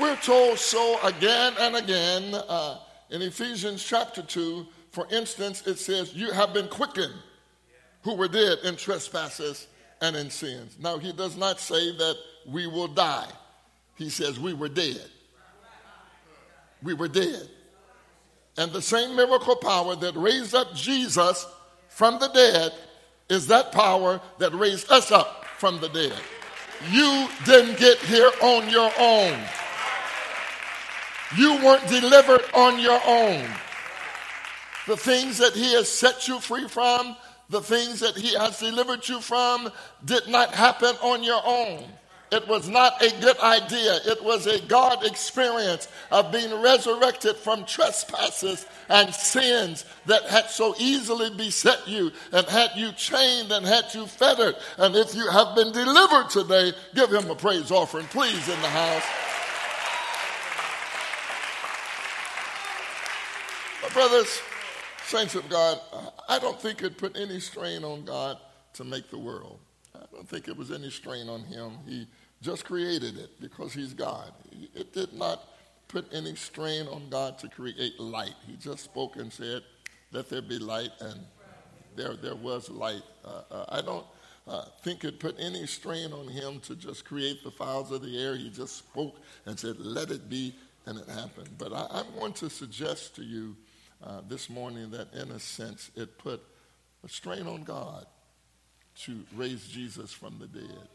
We're 0.00 0.16
told 0.16 0.58
so 0.58 0.98
again 1.04 1.54
and 1.60 1.76
again 1.76 2.34
uh, 2.34 2.78
in 3.10 3.22
Ephesians 3.22 3.84
chapter 3.84 4.22
2. 4.22 4.66
For 4.90 5.06
instance, 5.10 5.66
it 5.66 5.78
says, 5.78 6.14
You 6.14 6.32
have 6.32 6.52
been 6.52 6.68
quickened 6.68 7.14
who 8.02 8.14
were 8.14 8.28
dead 8.28 8.58
in 8.64 8.76
trespasses 8.76 9.66
and 10.00 10.14
in 10.16 10.30
sins. 10.30 10.76
Now, 10.78 10.98
he 10.98 11.12
does 11.12 11.36
not 11.36 11.58
say 11.58 11.96
that 11.96 12.16
we 12.46 12.66
will 12.66 12.88
die, 12.88 13.28
he 13.96 14.10
says 14.10 14.38
we 14.38 14.52
were 14.52 14.68
dead. 14.68 15.06
We 16.82 16.92
were 16.92 17.08
dead. 17.08 17.48
And 18.56 18.72
the 18.72 18.82
same 18.82 19.16
miracle 19.16 19.56
power 19.56 19.96
that 19.96 20.16
raised 20.16 20.54
up 20.54 20.74
Jesus 20.74 21.46
from 21.88 22.18
the 22.18 22.28
dead 22.28 22.72
is 23.28 23.46
that 23.48 23.72
power 23.72 24.20
that 24.38 24.54
raised 24.54 24.90
us 24.90 25.10
up 25.10 25.44
from 25.58 25.80
the 25.80 25.88
dead. 25.88 26.18
You 26.90 27.28
didn't 27.44 27.78
get 27.78 27.98
here 27.98 28.30
on 28.42 28.68
your 28.68 28.90
own. 28.98 29.38
You 31.36 31.56
weren't 31.64 31.86
delivered 31.88 32.42
on 32.54 32.78
your 32.78 33.00
own. 33.06 33.44
The 34.86 34.96
things 34.96 35.38
that 35.38 35.54
He 35.54 35.72
has 35.72 35.88
set 35.88 36.28
you 36.28 36.38
free 36.40 36.68
from, 36.68 37.16
the 37.48 37.62
things 37.62 38.00
that 38.00 38.16
He 38.16 38.34
has 38.34 38.60
delivered 38.60 39.08
you 39.08 39.20
from, 39.20 39.72
did 40.04 40.28
not 40.28 40.54
happen 40.54 40.94
on 41.02 41.22
your 41.22 41.40
own. 41.44 41.84
It 42.34 42.48
was 42.48 42.68
not 42.68 43.00
a 43.00 43.20
good 43.20 43.38
idea. 43.38 44.00
It 44.06 44.24
was 44.24 44.48
a 44.48 44.60
God 44.62 45.06
experience 45.06 45.86
of 46.10 46.32
being 46.32 46.60
resurrected 46.60 47.36
from 47.36 47.64
trespasses 47.64 48.66
and 48.88 49.14
sins 49.14 49.84
that 50.06 50.24
had 50.24 50.50
so 50.50 50.74
easily 50.78 51.30
beset 51.36 51.86
you 51.86 52.10
and 52.32 52.44
had 52.48 52.70
you 52.74 52.90
chained 52.92 53.52
and 53.52 53.64
had 53.64 53.84
you 53.94 54.06
fettered. 54.06 54.56
And 54.78 54.96
if 54.96 55.14
you 55.14 55.30
have 55.30 55.54
been 55.54 55.70
delivered 55.70 56.28
today, 56.28 56.72
give 56.96 57.12
him 57.12 57.30
a 57.30 57.36
praise 57.36 57.70
offering, 57.70 58.06
please, 58.06 58.48
in 58.48 58.60
the 58.60 58.68
house. 58.68 59.04
But 63.80 63.92
brothers, 63.92 64.40
saints 65.06 65.36
of 65.36 65.48
God, 65.48 65.78
I 66.28 66.40
don't 66.40 66.60
think 66.60 66.82
it 66.82 66.98
put 66.98 67.16
any 67.16 67.38
strain 67.38 67.84
on 67.84 68.04
God 68.04 68.38
to 68.72 68.82
make 68.82 69.08
the 69.10 69.18
world. 69.18 69.60
I 69.94 70.00
don't 70.12 70.28
think 70.28 70.48
it 70.48 70.56
was 70.56 70.72
any 70.72 70.90
strain 70.90 71.28
on 71.28 71.44
him. 71.44 71.78
He 71.86 72.08
just 72.44 72.66
created 72.66 73.16
it 73.16 73.40
because 73.40 73.72
he's 73.72 73.94
God. 73.94 74.30
It 74.74 74.92
did 74.92 75.14
not 75.14 75.48
put 75.88 76.06
any 76.12 76.34
strain 76.34 76.86
on 76.88 77.08
God 77.08 77.38
to 77.38 77.48
create 77.48 77.98
light. 77.98 78.34
He 78.46 78.56
just 78.56 78.84
spoke 78.84 79.16
and 79.16 79.32
said, 79.32 79.62
Let 80.12 80.28
there 80.28 80.42
be 80.42 80.58
light, 80.58 80.90
and 81.00 81.20
there, 81.96 82.14
there 82.16 82.34
was 82.34 82.68
light. 82.68 83.02
Uh, 83.24 83.42
uh, 83.50 83.64
I 83.70 83.80
don't 83.80 84.06
uh, 84.46 84.66
think 84.82 85.04
it 85.04 85.18
put 85.20 85.36
any 85.38 85.66
strain 85.66 86.12
on 86.12 86.28
him 86.28 86.60
to 86.60 86.76
just 86.76 87.06
create 87.06 87.42
the 87.42 87.50
fowls 87.50 87.90
of 87.90 88.02
the 88.02 88.22
air. 88.22 88.36
He 88.36 88.50
just 88.50 88.76
spoke 88.76 89.16
and 89.46 89.58
said, 89.58 89.78
Let 89.78 90.10
it 90.10 90.28
be, 90.28 90.54
and 90.84 90.98
it 90.98 91.08
happened. 91.08 91.48
But 91.56 91.72
I, 91.72 91.86
I 91.90 92.02
want 92.20 92.36
to 92.36 92.50
suggest 92.50 93.16
to 93.16 93.22
you 93.22 93.56
uh, 94.04 94.20
this 94.28 94.50
morning 94.50 94.90
that, 94.90 95.14
in 95.14 95.30
a 95.30 95.40
sense, 95.40 95.90
it 95.96 96.18
put 96.18 96.42
a 97.02 97.08
strain 97.08 97.46
on 97.46 97.62
God 97.62 98.04
to 98.96 99.24
raise 99.34 99.66
Jesus 99.66 100.12
from 100.12 100.38
the 100.38 100.46
dead 100.46 100.88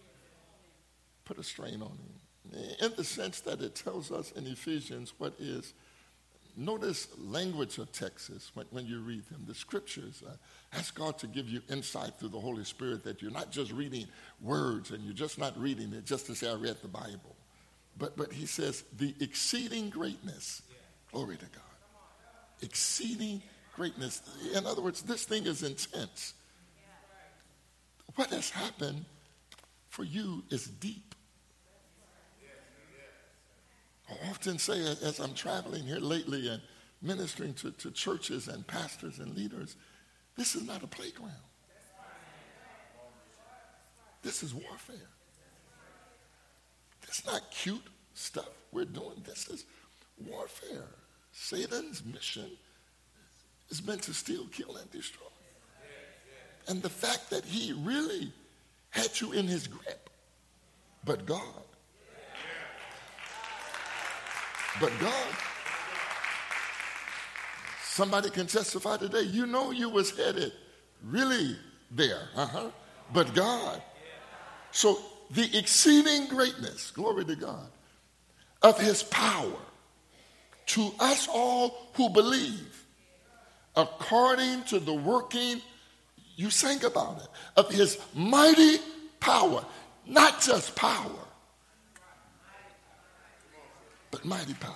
put 1.30 1.38
a 1.38 1.44
strain 1.44 1.84
on 1.84 1.92
him. 1.92 2.66
In 2.82 2.92
the 2.98 3.04
sense 3.04 3.42
that 3.42 3.62
it 3.62 3.76
tells 3.76 4.12
us 4.12 4.32
in 4.32 4.48
Ephesians 4.48 5.14
what 5.20 5.36
is, 5.38 5.76
notice 6.58 7.08
language 7.20 7.78
of 7.78 7.92
Texas 7.92 8.50
when, 8.56 8.66
when 8.72 8.88
you 8.88 9.00
read 9.02 9.24
them, 9.30 9.44
the 9.48 9.54
scriptures. 9.54 10.24
Uh, 10.28 10.32
ask 10.74 10.96
God 10.96 11.20
to 11.20 11.28
give 11.28 11.48
you 11.48 11.62
insight 11.70 12.18
through 12.18 12.30
the 12.30 12.40
Holy 12.40 12.64
Spirit 12.64 13.04
that 13.04 13.22
you're 13.22 13.30
not 13.30 13.52
just 13.52 13.72
reading 13.72 14.08
words 14.42 14.90
and 14.90 15.04
you're 15.04 15.14
just 15.14 15.38
not 15.38 15.56
reading 15.62 15.94
it 15.94 16.04
just 16.06 16.26
to 16.26 16.34
say, 16.34 16.50
I 16.50 16.56
read 16.56 16.78
the 16.82 16.88
Bible. 16.88 17.36
But, 17.96 18.18
but 18.18 18.34
he 18.34 18.48
says, 18.48 18.84
the 18.98 19.14
exceeding 19.20 19.92
greatness. 19.92 20.64
Glory 21.12 21.38
to 21.38 21.46
God. 21.46 21.62
Exceeding 22.64 23.44
greatness. 23.76 24.24
In 24.56 24.66
other 24.66 24.82
words, 24.82 25.04
this 25.04 25.26
thing 25.26 25.46
is 25.46 25.62
intense. 25.62 26.34
What 28.16 28.32
has 28.32 28.50
happened 28.50 29.06
for 29.90 30.04
you 30.04 30.44
is 30.50 30.66
deep. 30.66 31.09
I 34.10 34.30
often 34.30 34.58
say, 34.58 34.80
as 34.82 35.20
I'm 35.20 35.34
traveling 35.34 35.84
here 35.84 36.00
lately 36.00 36.48
and 36.50 36.62
ministering 37.02 37.54
to, 37.56 37.72
to 37.72 37.92
churches 37.92 38.48
and 38.48 38.66
pastors 38.66 39.20
and 39.20 39.36
leaders, 39.36 39.76
this 40.38 40.56
is 40.56 40.66
not 40.66 40.84
a 40.84 40.88
playground. 40.88 41.34
This 44.22 44.44
is 44.44 44.54
warfare. 44.54 44.96
This 47.06 47.20
is 47.20 47.26
not 47.26 47.52
cute 47.52 47.86
stuff 48.14 48.50
we're 48.72 48.86
doing. 48.86 49.24
This 49.26 49.48
is 49.48 49.66
warfare. 50.28 50.88
Satan's 51.32 52.04
mission 52.04 52.50
is 53.70 53.86
meant 53.86 54.02
to 54.04 54.14
steal, 54.14 54.46
kill, 54.48 54.76
and 54.78 54.92
destroy. 54.92 55.26
And 56.68 56.82
the 56.82 56.90
fact 56.90 57.30
that 57.30 57.46
he 57.46 57.74
really 57.74 58.32
had 58.90 59.20
you 59.22 59.32
in 59.32 59.48
his 59.48 59.68
grip, 59.68 60.10
but 61.06 61.26
God 61.26 61.64
but 64.80 64.92
God. 65.00 65.36
Somebody 67.84 68.30
can 68.30 68.48
testify 68.48 68.98
today. 68.98 69.22
You 69.22 69.46
know 69.46 69.72
you 69.72 69.90
was 69.90 70.16
headed 70.16 70.54
really 71.04 71.58
there, 71.92 72.30
uh-huh. 72.36 72.70
But 73.14 73.34
God. 73.34 73.82
So 74.72 75.00
the 75.32 75.58
exceeding 75.58 76.28
greatness, 76.28 76.92
glory 76.92 77.26
to 77.26 77.36
God, 77.36 77.70
of 78.62 78.80
his 78.80 79.04
power 79.04 79.60
to 80.68 80.92
us 81.00 81.28
all 81.32 81.90
who 81.96 82.10
believe, 82.10 82.86
according 83.76 84.64
to 84.64 84.80
the 84.80 84.94
working, 84.94 85.62
you 86.36 86.50
sang 86.50 86.84
about 86.86 87.18
it, 87.22 87.28
of 87.58 87.72
his 87.72 87.98
mighty 88.14 88.78
power, 89.20 89.66
not 90.06 90.42
just 90.42 90.76
power, 90.76 91.26
but 94.12 94.26
mighty 94.26 94.54
power. 94.56 94.74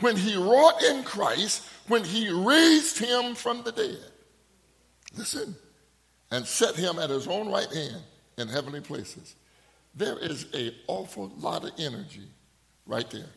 When 0.00 0.16
he 0.16 0.36
wrought 0.36 0.82
in 0.82 1.04
Christ, 1.04 1.68
when 1.86 2.04
he 2.04 2.28
raised 2.28 2.98
him 2.98 3.34
from 3.34 3.62
the 3.62 3.72
dead, 3.72 3.98
listen, 5.16 5.54
and 6.30 6.44
set 6.44 6.74
him 6.74 6.98
at 6.98 7.10
his 7.10 7.28
own 7.28 7.48
right 7.48 7.72
hand 7.72 8.02
in 8.36 8.48
heavenly 8.48 8.80
places, 8.80 9.36
there 9.94 10.18
is 10.18 10.52
an 10.52 10.72
awful 10.88 11.30
lot 11.38 11.64
of 11.64 11.70
energy 11.78 12.28
right 12.86 13.08
there. 13.10 13.30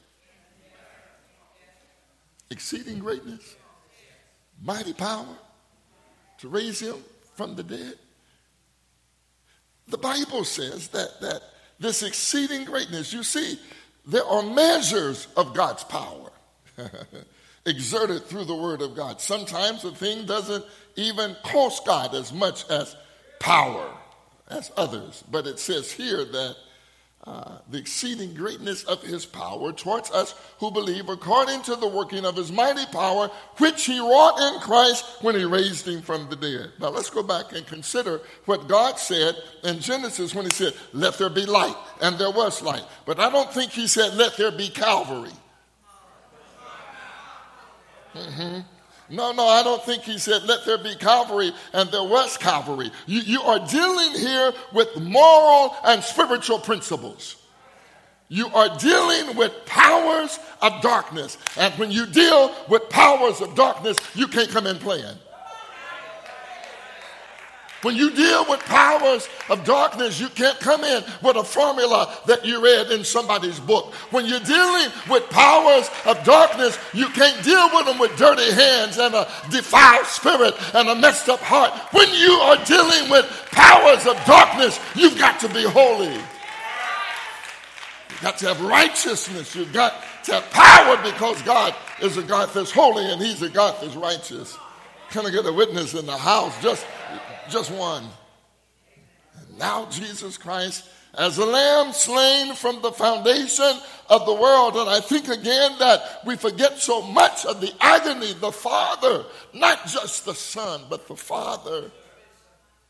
Exceeding 2.50 3.00
greatness, 3.00 3.56
mighty 4.64 4.94
power 4.94 5.28
to 6.40 6.48
raise 6.48 6.80
him 6.80 6.96
from 7.36 7.56
the 7.56 7.64
dead. 7.64 7.94
The 9.90 9.98
Bible 9.98 10.44
says 10.44 10.88
that, 10.90 11.22
that 11.22 11.42
this 11.80 12.04
exceeding 12.04 12.66
greatness. 12.66 13.14
You 13.14 13.24
see, 13.24 13.60
there 14.06 14.26
are 14.26 14.44
measures 14.44 15.28
of 15.36 15.54
God's 15.54 15.84
power 15.84 16.32
exerted 17.66 18.26
through 18.26 18.46
the 18.46 18.56
Word 18.56 18.82
of 18.82 18.96
God. 18.96 19.22
Sometimes 19.22 19.84
a 19.84 19.92
thing 19.92 20.26
doesn't 20.26 20.66
even 20.96 21.36
cost 21.44 21.86
God 21.86 22.16
as 22.16 22.34
much 22.34 22.70
as 22.70 22.96
power 23.40 23.90
as 24.50 24.72
others. 24.78 25.24
But 25.30 25.48
it 25.48 25.60
says 25.60 25.92
here 25.92 26.24
that 26.24 26.56
the 27.70 27.78
exceeding 27.78 28.34
greatness 28.34 28.84
of 28.86 29.02
his 29.02 29.26
power 29.26 29.74
towards 29.74 30.12
us 30.12 30.34
who 30.60 30.72
believe 30.72 31.10
according 31.10 31.62
to 31.64 31.76
the 31.76 31.88
working 31.88 32.26
of 32.26 32.36
his 32.36 32.52
mighty 32.52 32.86
power, 32.88 33.30
which 33.58 33.86
he 33.86 34.00
wrought 34.00 34.40
in 34.40 34.62
Christ 34.62 35.06
when 35.22 35.36
he 35.36 35.44
raised 35.44 35.88
him 35.88 36.02
from 36.02 36.30
the 36.30 36.36
dead. 36.36 36.72
Now 36.80 36.90
let's 36.90 37.10
go 37.10 37.24
back 37.24 37.52
and 37.54 37.68
consider 37.68 38.22
what 38.46 38.68
God 38.68 38.98
said 38.98 39.36
in 39.64 39.80
Genesis 39.80 40.34
when 40.34 40.46
he 40.46 40.52
said, 40.52 40.74
Let 40.94 41.18
there 41.18 41.30
be 41.30 41.46
light, 41.46 41.76
and 42.02 42.18
there 42.18 42.32
was 42.32 42.62
light. 42.62 42.86
But 43.06 43.20
I 43.20 43.30
don't 43.30 43.52
think 43.52 43.72
he 43.72 43.88
said, 43.88 44.14
Let 44.14 44.38
there 44.38 44.52
be 44.52 44.70
Calvary. 44.70 45.32
Mm-hmm. 48.16 48.77
No, 49.10 49.32
no, 49.32 49.46
I 49.48 49.64
don't 49.64 49.82
think 49.84 50.04
he 50.04 50.18
said, 50.18 50.44
let 50.44 50.66
there 50.66 50.78
be 50.78 50.96
Calvary, 50.96 51.52
and 51.74 51.90
there 51.92 52.04
was 52.04 52.38
Calvary. 52.38 52.92
You, 53.06 53.22
you 53.22 53.42
are 53.42 53.60
dealing 53.60 54.12
here 54.20 54.52
with 54.74 55.00
moral 55.00 55.76
and 55.86 56.04
spiritual 56.04 56.60
principles. 56.60 57.38
You 58.30 58.48
are 58.50 58.78
dealing 58.78 59.38
with 59.38 59.54
powers 59.66 60.38
of 60.62 60.82
darkness. 60.82 61.38
And 61.58 61.74
when 61.76 61.92
you 61.92 62.06
deal 62.06 62.54
with 62.68 62.90
powers 62.90 63.40
of 63.40 63.56
darkness, 63.56 63.98
you 64.14 64.28
can't 64.28 64.50
come 64.50 64.68
in 64.68 64.78
playing. 64.78 65.16
When 67.88 67.96
you 67.96 68.12
deal 68.12 68.46
with 68.50 68.60
powers 68.66 69.30
of 69.50 69.64
darkness, 69.64 70.20
you 70.20 70.28
can't 70.28 70.60
come 70.60 70.84
in 70.84 71.06
with 71.22 71.38
a 71.38 71.44
formula 71.46 72.14
that 72.26 72.44
you 72.44 72.62
read 72.62 72.92
in 72.92 73.06
somebody's 73.06 73.62
book. 73.62 73.94
When 74.12 74.26
you're 74.26 74.42
dealing 74.42 74.92
with 75.10 75.30
powers 75.30 75.90
of 76.06 76.22
darkness, 76.26 76.78
you 76.94 77.08
can't 77.08 77.42
deal 77.46 77.70
with 77.74 77.86
them 77.86 77.98
with 77.98 78.18
dirty 78.18 78.52
hands 78.52 78.98
and 78.98 79.16
a 79.16 79.26
defiled 79.50 80.06
spirit 80.06 80.54
and 80.74 80.90
a 80.90 80.96
messed 80.96 81.30
up 81.30 81.40
heart. 81.40 81.72
When 81.94 82.14
you 82.14 82.32
are 82.32 82.58
dealing 82.66 83.10
with 83.10 83.26
powers 83.54 84.06
of 84.06 84.22
darkness, 84.26 84.82
you've 84.94 85.18
got 85.18 85.40
to 85.40 85.48
be 85.48 85.64
holy. 85.64 86.12
You've 86.12 88.22
got 88.22 88.38
to 88.40 88.48
have 88.48 88.60
righteousness. 88.60 89.56
You've 89.56 89.72
got 89.72 90.04
to 90.26 90.34
have 90.34 90.52
power 90.52 91.02
because 91.10 91.42
God 91.44 91.74
is 92.02 92.18
a 92.18 92.24
God 92.24 92.50
that's 92.54 92.72
holy 92.72 93.10
and 93.10 93.22
He's 93.22 93.42
a 93.44 93.50
God 93.50 93.78
that's 93.82 93.96
righteous. 93.96 94.58
Can 95.12 95.26
I 95.26 95.30
get 95.30 95.46
a 95.46 95.54
witness 95.54 95.94
in 95.94 96.06
the 96.06 96.18
house? 96.18 96.54
Just 96.62 96.86
just 97.50 97.72
one. 97.72 98.04
And 99.36 99.58
now 99.58 99.88
Jesus 99.90 100.38
Christ 100.38 100.84
as 101.18 101.38
a 101.38 101.46
lamb 101.46 101.94
slain 101.94 102.54
from 102.54 102.82
the 102.82 102.92
foundation 102.92 103.74
of 104.10 104.26
the 104.26 104.34
world. 104.34 104.76
And 104.76 104.90
I 104.90 105.00
think 105.00 105.28
again 105.28 105.72
that 105.80 106.20
we 106.26 106.36
forget 106.36 106.78
so 106.78 107.02
much 107.02 107.46
of 107.46 107.60
the 107.60 107.74
agony, 107.82 108.34
the 108.34 108.52
Father, 108.52 109.26
not 109.54 109.88
just 109.88 110.26
the 110.26 110.36
Son, 110.36 110.82
but 110.90 111.08
the 111.08 111.16
Father. 111.16 111.92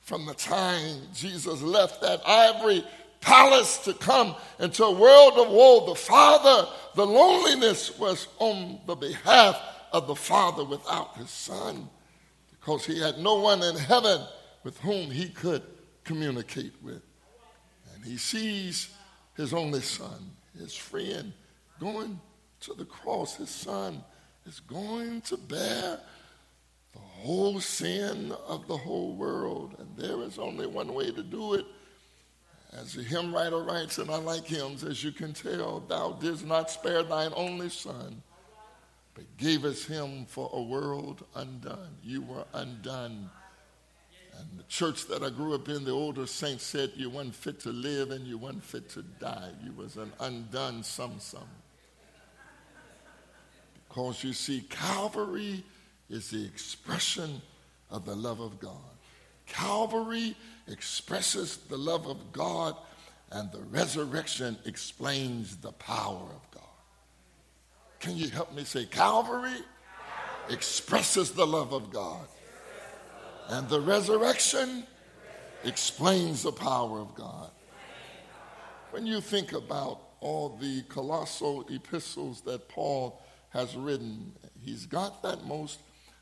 From 0.01 0.25
the 0.25 0.33
time 0.33 1.01
Jesus 1.13 1.61
left 1.61 2.01
that 2.01 2.21
ivory 2.25 2.83
palace 3.19 3.79
to 3.79 3.93
come 3.93 4.35
into 4.59 4.83
a 4.83 4.91
world 4.91 5.33
of 5.33 5.49
woe, 5.49 5.85
the 5.87 5.95
Father, 5.95 6.69
the 6.95 7.05
loneliness 7.05 7.97
was 7.97 8.27
on 8.39 8.79
the 8.85 8.95
behalf 8.95 9.61
of 9.91 10.07
the 10.07 10.15
Father 10.15 10.63
without 10.63 11.15
his 11.15 11.29
Son 11.29 11.89
because 12.51 12.85
he 12.85 12.99
had 12.99 13.17
no 13.17 13.35
one 13.35 13.63
in 13.63 13.75
heaven 13.75 14.21
with 14.67 14.79
whom 14.79 15.09
he 15.09 15.29
could 15.29 15.63
communicate 16.03 16.73
with. 16.83 17.01
And 17.95 18.03
he 18.03 18.17
sees 18.17 18.89
his 19.37 19.53
only 19.53 19.79
son, 19.79 20.31
his 20.59 20.75
friend, 20.75 21.31
going 21.79 22.19
to 22.59 22.73
the 22.73 22.83
cross. 22.83 23.37
His 23.37 23.49
son 23.49 24.03
is 24.45 24.59
going 24.59 25.21
to 25.21 25.37
bear 25.37 26.01
the 26.91 26.99
whole 26.99 27.61
sin 27.61 28.33
of 28.45 28.67
the 28.67 28.75
whole 28.75 29.15
world. 29.15 29.77
And 29.79 29.87
there 29.95 30.21
is 30.23 30.37
only 30.37 30.67
one 30.67 30.93
way 30.93 31.11
to 31.11 31.23
do 31.23 31.53
it. 31.53 31.65
As 32.73 32.93
the 32.93 33.03
hymn 33.03 33.33
writer 33.33 33.59
writes, 33.59 33.99
and 33.99 34.11
I 34.11 34.17
like 34.17 34.47
hymns, 34.47 34.83
as 34.83 35.01
you 35.01 35.13
can 35.13 35.31
tell, 35.31 35.79
thou 35.79 36.11
didst 36.19 36.45
not 36.45 36.69
spare 36.69 37.03
thine 37.03 37.31
only 37.37 37.69
son, 37.69 38.21
but 39.13 39.23
gavest 39.37 39.87
him 39.87 40.25
for 40.25 40.49
a 40.51 40.61
world 40.61 41.23
undone. 41.35 41.95
You 42.03 42.21
were 42.21 42.43
undone 42.53 43.29
and 44.37 44.59
the 44.59 44.63
church 44.63 45.07
that 45.07 45.23
I 45.23 45.29
grew 45.29 45.55
up 45.55 45.69
in, 45.69 45.83
the 45.83 45.91
older 45.91 46.27
saints 46.27 46.63
said 46.63 46.91
you 46.95 47.09
weren't 47.09 47.33
fit 47.33 47.59
to 47.61 47.69
live 47.69 48.11
and 48.11 48.25
you 48.25 48.37
weren't 48.37 48.63
fit 48.63 48.89
to 48.91 49.01
die. 49.01 49.49
You 49.63 49.73
was 49.73 49.97
an 49.97 50.11
undone 50.19 50.83
sum. 50.83 51.19
Because 53.87 54.23
you 54.23 54.33
see, 54.33 54.61
Calvary 54.69 55.63
is 56.09 56.29
the 56.29 56.45
expression 56.45 57.41
of 57.89 58.05
the 58.05 58.15
love 58.15 58.39
of 58.39 58.59
God. 58.59 58.73
Calvary 59.47 60.35
expresses 60.67 61.57
the 61.57 61.77
love 61.77 62.05
of 62.05 62.31
God, 62.33 62.75
and 63.31 63.51
the 63.51 63.61
resurrection 63.61 64.57
explains 64.65 65.57
the 65.57 65.71
power 65.71 66.21
of 66.21 66.51
God. 66.51 66.63
Can 67.99 68.17
you 68.17 68.29
help 68.29 68.53
me 68.53 68.63
say, 68.63 68.85
Calvary 68.85 69.57
expresses 70.49 71.31
the 71.31 71.47
love 71.47 71.73
of 71.73 71.91
God? 71.91 72.27
And 73.49 73.69
the 73.69 73.79
resurrection 73.79 74.83
explains 75.63 76.43
the 76.43 76.51
power 76.51 76.99
of 76.99 77.15
God. 77.15 77.49
When 78.91 79.05
you 79.05 79.21
think 79.21 79.53
about 79.53 80.01
all 80.19 80.57
the 80.59 80.81
colossal 80.83 81.65
epistles 81.69 82.41
that 82.41 82.67
Paul 82.67 83.21
has 83.49 83.75
written, 83.75 84.33
he's 84.59 84.85
got 84.85 85.23
that 85.23 85.45
most 85.45 85.79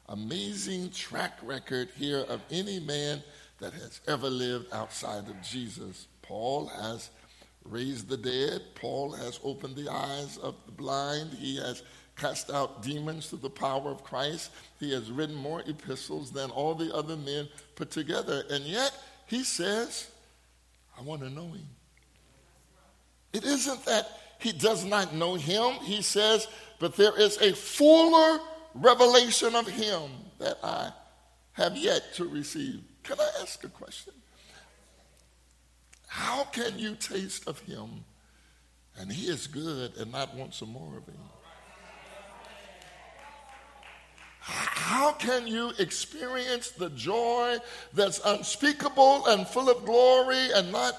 amazing 0.10 0.92
track 0.92 1.40
record 1.42 1.90
here 1.98 2.26
of 2.30 2.42
any 2.52 2.80
man 2.80 3.24
that 3.60 3.74
has 3.74 4.02
ever 4.08 4.30
lived 4.30 4.72
outside 4.74 5.28
of 5.28 5.42
Jesus. 5.42 6.08
Paul 6.22 6.68
has 6.68 7.10
raised 7.64 8.08
the 8.08 8.18
dead, 8.18 8.62
Paul 8.76 9.12
has 9.12 9.40
opened 9.44 9.76
the 9.76 9.92
eyes 9.92 10.38
of 10.38 10.56
the 10.66 10.72
blind, 10.72 11.34
he 11.34 11.58
has 11.58 11.82
cast 12.16 12.50
out 12.50 12.82
demons 12.82 13.28
through 13.28 13.40
the 13.40 13.50
power 13.50 13.92
of 13.92 14.04
Christ. 14.04 14.52
He 14.80 14.94
has 14.94 15.12
written 15.12 15.36
more 15.36 15.62
epistles 15.68 16.32
than 16.32 16.50
all 16.50 16.76
the 16.76 16.94
other 16.96 17.18
men 17.18 17.50
put 17.76 17.92
together. 17.92 18.44
And 18.50 18.64
yet, 18.64 18.92
he 19.28 19.44
says, 19.44 20.10
I 20.98 21.02
want 21.02 21.22
to 21.22 21.30
know 21.30 21.48
him. 21.48 21.68
It 23.34 23.44
isn't 23.44 23.86
that 23.86 24.08
he 24.40 24.54
does 24.54 24.86
not 24.86 25.14
know 25.14 25.36
him. 25.36 25.74
He 25.82 26.02
says, 26.02 26.48
but 26.80 26.96
there 26.96 27.18
is 27.20 27.38
a 27.38 27.54
fuller 27.54 28.40
revelation 28.74 29.56
of 29.56 29.68
him 29.68 30.10
that 30.40 30.58
I 30.64 30.92
have 31.54 31.76
yet 31.76 32.14
to 32.16 32.26
receive. 32.26 32.82
Can 33.04 33.20
I 33.20 33.30
ask 33.42 33.64
a 33.64 33.70
question? 33.70 34.14
How 36.08 36.46
can 36.46 36.80
you 36.80 36.96
taste 36.96 37.48
of 37.48 37.60
him 37.60 38.06
and 38.98 39.12
he 39.12 39.28
is 39.28 39.48
good 39.48 39.98
and 39.98 40.12
not 40.12 40.34
want 40.36 40.54
some 40.54 40.70
more 40.70 40.98
of 40.98 41.06
him? 41.06 41.20
How 44.48 45.12
can 45.14 45.48
you 45.48 45.72
experience 45.80 46.70
the 46.70 46.92
joy 46.92 47.58
that's 47.94 48.22
unspeakable 48.24 49.26
and 49.26 49.48
full 49.48 49.72
of 49.72 49.84
glory 49.86 50.52
and 50.54 50.72
not 50.72 50.94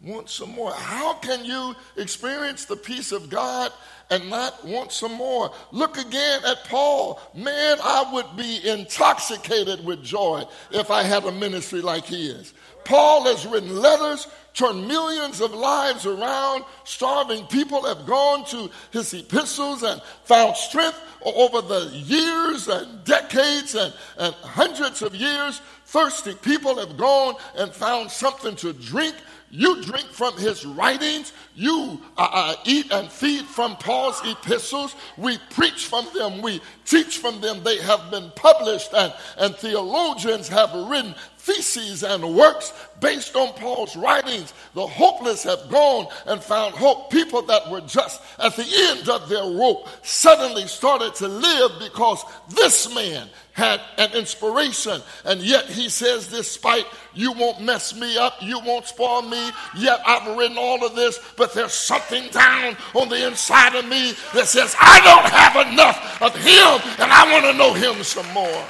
want 0.00 0.28
some 0.28 0.50
more? 0.50 0.72
How 0.72 1.14
can 1.14 1.44
you 1.44 1.74
experience 1.96 2.64
the 2.64 2.76
peace 2.76 3.12
of 3.12 3.30
God 3.30 3.72
and 4.10 4.28
not 4.28 4.64
want 4.64 4.92
some 4.92 5.12
more? 5.12 5.50
Look 5.72 5.96
again 5.96 6.40
at 6.44 6.64
Paul. 6.64 7.20
Man, 7.34 7.78
I 7.82 8.10
would 8.12 8.36
be 8.36 8.68
intoxicated 8.68 9.84
with 9.84 10.02
joy 10.02 10.44
if 10.70 10.90
I 10.90 11.02
had 11.02 11.24
a 11.24 11.32
ministry 11.32 11.80
like 11.80 12.04
his. 12.04 12.52
Paul 12.84 13.24
has 13.24 13.44
written 13.46 13.80
letters, 13.80 14.28
turned 14.54 14.86
millions 14.86 15.40
of 15.40 15.52
lives 15.52 16.06
around. 16.06 16.64
Starving 16.84 17.44
people 17.46 17.84
have 17.84 18.06
gone 18.06 18.44
to 18.46 18.70
his 18.92 19.12
epistles 19.12 19.82
and 19.82 20.00
found 20.24 20.56
strength 20.56 21.00
over 21.24 21.60
the 21.60 21.90
years 21.92 22.68
and 22.68 23.02
decades 23.04 23.74
and, 23.74 23.92
and 24.18 24.34
hundreds 24.36 25.02
of 25.02 25.16
years. 25.16 25.60
Thirsty 25.86 26.34
people 26.34 26.78
have 26.78 26.96
gone 26.96 27.34
and 27.56 27.72
found 27.72 28.10
something 28.10 28.54
to 28.56 28.72
drink 28.72 29.16
you 29.50 29.82
drink 29.82 30.06
from 30.06 30.36
his 30.36 30.66
writings. 30.66 31.32
You 31.54 32.00
uh, 32.16 32.28
uh, 32.32 32.54
eat 32.64 32.90
and 32.92 33.08
feed 33.10 33.44
from 33.44 33.76
Paul's 33.76 34.20
epistles. 34.24 34.94
We 35.16 35.38
preach 35.50 35.86
from 35.86 36.06
them. 36.14 36.42
We 36.42 36.60
teach 36.84 37.18
from 37.18 37.40
them. 37.40 37.62
They 37.62 37.78
have 37.78 38.10
been 38.10 38.30
published, 38.34 38.92
and, 38.94 39.12
and 39.38 39.54
theologians 39.54 40.48
have 40.48 40.74
written 40.74 41.14
theses 41.46 42.02
and 42.02 42.34
works 42.34 42.72
based 43.00 43.36
on 43.36 43.52
Paul's 43.54 43.94
writings. 43.96 44.52
The 44.74 44.86
hopeless 44.86 45.44
have 45.44 45.70
gone 45.70 46.08
and 46.26 46.42
found 46.42 46.74
hope. 46.74 47.10
People 47.10 47.42
that 47.42 47.70
were 47.70 47.82
just 47.82 48.20
at 48.38 48.56
the 48.56 48.66
end 48.68 49.08
of 49.08 49.28
their 49.28 49.44
rope 49.44 49.88
suddenly 50.02 50.66
started 50.66 51.14
to 51.16 51.28
live 51.28 51.70
because 51.78 52.24
this 52.48 52.92
man 52.92 53.28
had 53.52 53.80
an 53.96 54.12
inspiration. 54.12 55.00
And 55.24 55.40
yet 55.40 55.66
he 55.66 55.88
says, 55.88 56.26
despite 56.28 56.84
you 57.14 57.32
won't 57.32 57.60
mess 57.60 57.94
me 57.98 58.18
up, 58.18 58.34
you 58.42 58.58
won't 58.58 58.86
spoil 58.86 59.22
me, 59.22 59.50
yet 59.78 60.00
I've 60.04 60.36
written 60.36 60.58
all 60.58 60.84
of 60.84 60.96
this, 60.96 61.18
but 61.36 61.54
there's 61.54 61.72
something 61.72 62.28
down 62.30 62.76
on 62.94 63.08
the 63.08 63.26
inside 63.26 63.76
of 63.76 63.88
me 63.88 64.12
that 64.34 64.46
says, 64.46 64.74
I 64.78 65.00
don't 65.00 65.30
have 65.30 65.72
enough 65.72 66.22
of 66.22 66.34
him 66.34 66.92
and 67.00 67.12
I 67.12 67.32
want 67.32 67.44
to 67.46 67.56
know 67.56 67.72
him 67.72 68.02
some 68.02 68.30
more. 68.34 68.64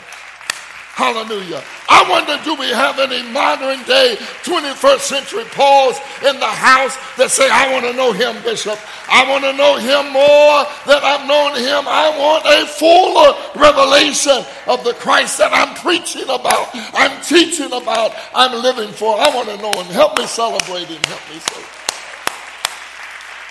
Hallelujah. 0.96 1.62
I 1.90 2.08
wonder 2.08 2.42
do 2.42 2.54
we 2.54 2.70
have 2.70 2.98
any 2.98 3.20
modern 3.30 3.84
day 3.84 4.16
21st 4.48 5.00
century 5.00 5.44
Pauls 5.52 6.00
in 6.24 6.40
the 6.40 6.48
house 6.48 6.96
that 7.20 7.30
say, 7.30 7.44
I 7.52 7.70
want 7.70 7.84
to 7.84 7.92
know 7.92 8.12
him, 8.16 8.42
Bishop. 8.42 8.80
I 9.06 9.28
want 9.28 9.44
to 9.44 9.52
know 9.52 9.76
him 9.76 10.08
more 10.08 10.64
than 10.88 11.04
I've 11.04 11.28
known 11.28 11.52
him. 11.60 11.84
I 11.84 12.08
want 12.16 12.48
a 12.48 12.64
fuller 12.64 13.36
revelation 13.60 14.40
of 14.66 14.84
the 14.84 14.94
Christ 14.94 15.36
that 15.36 15.52
I'm 15.52 15.76
preaching 15.76 16.32
about, 16.32 16.70
I'm 16.72 17.20
teaching 17.20 17.76
about, 17.76 18.16
I'm 18.34 18.56
living 18.62 18.88
for. 18.88 19.20
I 19.20 19.28
want 19.36 19.50
to 19.50 19.58
know 19.58 19.76
him. 19.76 19.92
Help 19.92 20.16
me 20.16 20.24
celebrate 20.24 20.88
him. 20.88 21.02
Help 21.04 21.20
me 21.28 21.36
celebrate. 21.44 21.76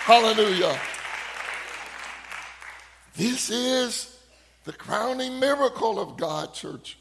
Hallelujah. 0.02 0.80
This 3.14 3.50
is 3.50 4.18
the 4.64 4.72
crowning 4.72 5.38
miracle 5.38 6.00
of 6.00 6.16
God, 6.16 6.52
church. 6.52 6.98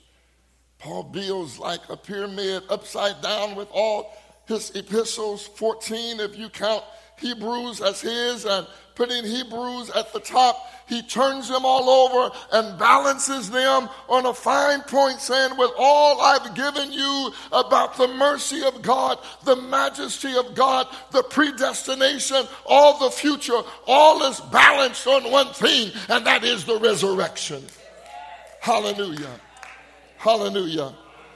Paul 0.85 1.01
builds 1.01 1.57
like 1.57 1.81
a 1.89 1.97
pyramid 1.97 2.61
upside 2.69 3.19
down 3.23 3.55
with 3.55 3.67
all 3.71 4.15
his 4.45 4.69
epistles, 4.75 5.47
14 5.47 6.19
if 6.19 6.37
you 6.37 6.47
count 6.47 6.83
Hebrews 7.17 7.81
as 7.81 8.01
his, 8.01 8.45
and 8.45 8.67
putting 8.93 9.23
Hebrews 9.23 9.89
at 9.89 10.13
the 10.13 10.19
top, 10.19 10.55
he 10.87 11.01
turns 11.01 11.49
them 11.49 11.65
all 11.65 11.89
over 11.89 12.35
and 12.51 12.77
balances 12.77 13.49
them 13.49 13.89
on 14.07 14.27
a 14.27 14.33
fine 14.35 14.81
point, 14.81 15.19
saying, 15.19 15.57
With 15.57 15.71
all 15.75 16.21
I've 16.21 16.53
given 16.53 16.93
you 16.93 17.31
about 17.51 17.97
the 17.97 18.09
mercy 18.09 18.63
of 18.63 18.83
God, 18.83 19.17
the 19.43 19.55
majesty 19.55 20.37
of 20.37 20.53
God, 20.53 20.85
the 21.09 21.23
predestination, 21.23 22.45
all 22.63 22.99
the 22.99 23.09
future, 23.09 23.59
all 23.87 24.21
is 24.29 24.39
balanced 24.39 25.07
on 25.07 25.31
one 25.31 25.51
thing, 25.51 25.91
and 26.09 26.27
that 26.27 26.43
is 26.43 26.63
the 26.63 26.77
resurrection. 26.77 27.63
Hallelujah. 28.59 29.39
Hallelujah. 30.17 30.93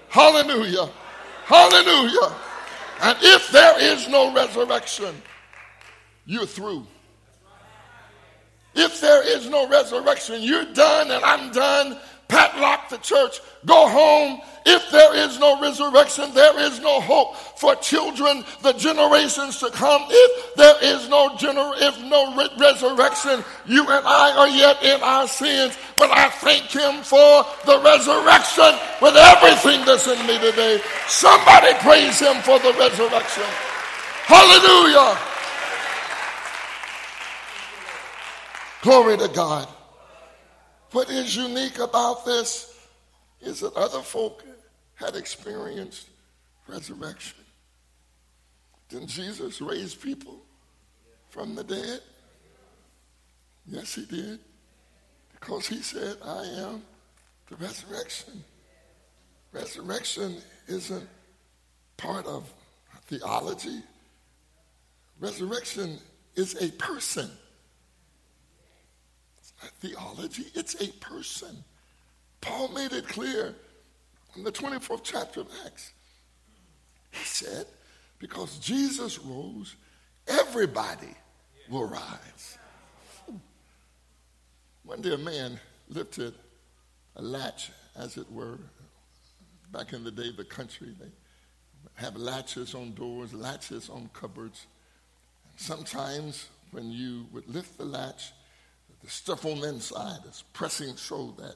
Hallelujah. 0.10 0.90
Hallelujah. 1.46 2.36
And 3.02 3.18
if 3.22 3.50
there 3.52 3.80
is 3.80 4.08
no 4.08 4.34
resurrection, 4.34 5.16
you're 6.26 6.46
through. 6.46 6.86
If 8.76 9.02
there 9.02 9.26
is 9.26 9.50
no 9.50 9.68
resurrection, 9.68 10.42
you're 10.42 10.72
done 10.74 11.12
and 11.12 11.24
I'm 11.24 11.52
done. 11.52 11.98
Padlock 12.30 12.90
the 12.90 12.98
church, 13.00 13.42
go 13.66 13.90
home. 13.90 14.40
If 14.64 14.92
there 14.92 15.16
is 15.16 15.40
no 15.40 15.60
resurrection, 15.60 16.32
there 16.36 16.58
is 16.60 16.80
no 16.80 17.02
hope 17.02 17.36
for 17.36 17.74
children, 17.78 18.46
the 18.62 18.74
generations 18.74 19.58
to 19.60 19.72
come. 19.72 20.04
If 20.08 20.56
there 20.56 20.76
is 20.84 21.10
no 21.10 21.30
gener- 21.30 21.74
if 21.82 22.00
no 22.04 22.36
re- 22.36 22.50
resurrection, 22.56 23.44
you 23.66 23.82
and 23.82 24.06
I 24.06 24.38
are 24.38 24.48
yet 24.48 24.84
in 24.84 25.02
our 25.02 25.28
sins. 25.28 25.76
But 25.98 26.12
I 26.12 26.30
thank 26.30 26.66
Him 26.70 27.02
for 27.02 27.44
the 27.66 27.82
resurrection 27.82 28.78
with 29.02 29.16
everything 29.18 29.84
that's 29.86 30.08
in 30.08 30.20
me 30.28 30.38
today. 30.38 30.82
Somebody 31.08 31.74
praise 31.80 32.20
Him 32.20 32.38
for 32.44 32.60
the 32.60 32.74
resurrection. 32.78 33.50
Hallelujah. 34.30 35.18
Glory 38.84 39.18
to 39.18 39.28
God. 39.30 39.68
What 40.92 41.10
is 41.10 41.36
unique 41.36 41.80
about 41.80 42.26
this 42.26 42.76
is 43.42 43.60
that 43.60 43.74
other 43.76 44.02
folk 44.02 44.44
had 44.96 45.16
experienced 45.16 46.10
resurrection. 46.68 47.38
Didn't 48.90 49.08
Jesus 49.08 49.62
raise 49.62 49.94
people 49.94 50.42
from 51.30 51.56
the 51.56 51.64
dead? 51.64 52.02
Yes, 53.68 53.96
he 53.96 54.06
did. 54.06 54.40
Because 55.40 55.68
he 55.68 55.82
said, 55.82 56.18
I 56.26 56.44
am 56.58 56.82
the 57.48 57.56
resurrection. 57.58 58.44
Resurrection 59.54 60.38
isn't 60.68 61.08
part 61.98 62.26
of 62.26 62.52
theology. 63.08 63.82
Resurrection 65.20 66.00
is 66.36 66.62
a 66.62 66.72
person 66.74 67.30
theology, 69.80 70.46
it's 70.56 70.82
a 70.82 70.88
person. 70.94 71.64
Paul 72.42 72.70
made 72.70 72.94
it 72.94 73.08
clear 73.08 73.56
in 74.36 74.44
the 74.44 74.52
24th 74.52 75.02
chapter 75.04 75.42
of 75.42 75.48
Acts. 75.66 75.92
He 77.12 77.26
said, 77.26 77.66
because 78.20 78.60
Jesus 78.60 79.20
rose, 79.20 79.76
everybody 80.28 81.16
will 81.70 81.88
rise. 81.88 82.58
One 84.84 85.02
day 85.02 85.14
a 85.14 85.18
man 85.18 85.60
lifted 85.90 86.34
a 87.16 87.22
latch, 87.22 87.72
as 87.96 88.18
it 88.18 88.32
were. 88.32 88.58
Back 89.72 89.94
in 89.94 90.04
the 90.04 90.12
day, 90.12 90.32
the 90.36 90.44
country, 90.44 90.96
they 91.00 91.12
have 91.96 92.16
latches 92.16 92.74
on 92.74 92.94
doors, 92.94 93.34
latches 93.34 93.90
on 93.90 94.10
cupboards. 94.14 94.66
Sometimes 95.58 96.48
when 96.72 96.92
you 96.92 97.26
would 97.32 97.48
lift 97.48 97.78
the 97.78 97.86
latch, 97.86 98.32
the 99.04 99.10
stuff 99.10 99.46
on 99.46 99.62
the 99.62 99.70
inside 99.70 100.20
is 100.28 100.44
pressing 100.54 100.96
so 100.96 101.36
that 101.38 101.56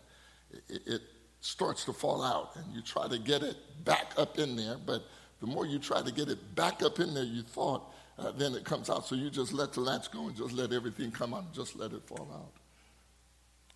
it, 0.69 0.81
it, 0.85 1.01
starts 1.41 1.83
to 1.83 1.91
fall 1.91 2.23
out 2.23 2.55
and 2.55 2.73
you 2.73 2.81
try 2.81 3.05
to 3.05 3.19
get 3.19 3.43
it 3.43 3.57
back 3.83 4.13
up 4.15 4.39
in 4.39 4.55
there 4.55 4.77
but 4.85 5.03
the 5.41 5.45
more 5.45 5.65
you 5.65 5.77
try 5.77 6.01
to 6.01 6.09
get 6.09 6.29
it 6.29 6.55
back 6.55 6.81
up 6.81 7.01
in 7.01 7.13
there 7.13 7.25
you 7.25 7.41
thought 7.41 7.93
uh, 8.17 8.31
then 8.31 8.53
it 8.53 8.63
comes 8.63 8.89
out. 8.89 9.05
So 9.05 9.15
you 9.15 9.29
just 9.29 9.53
let 9.53 9.73
the 9.73 9.81
latch 9.81 10.11
go 10.11 10.27
and 10.27 10.35
just 10.35 10.53
let 10.53 10.71
everything 10.71 11.11
come 11.11 11.33
out 11.33 11.43
and 11.43 11.53
just 11.53 11.75
let 11.75 11.93
it 11.93 12.03
fall 12.05 12.27
out. 12.33 12.51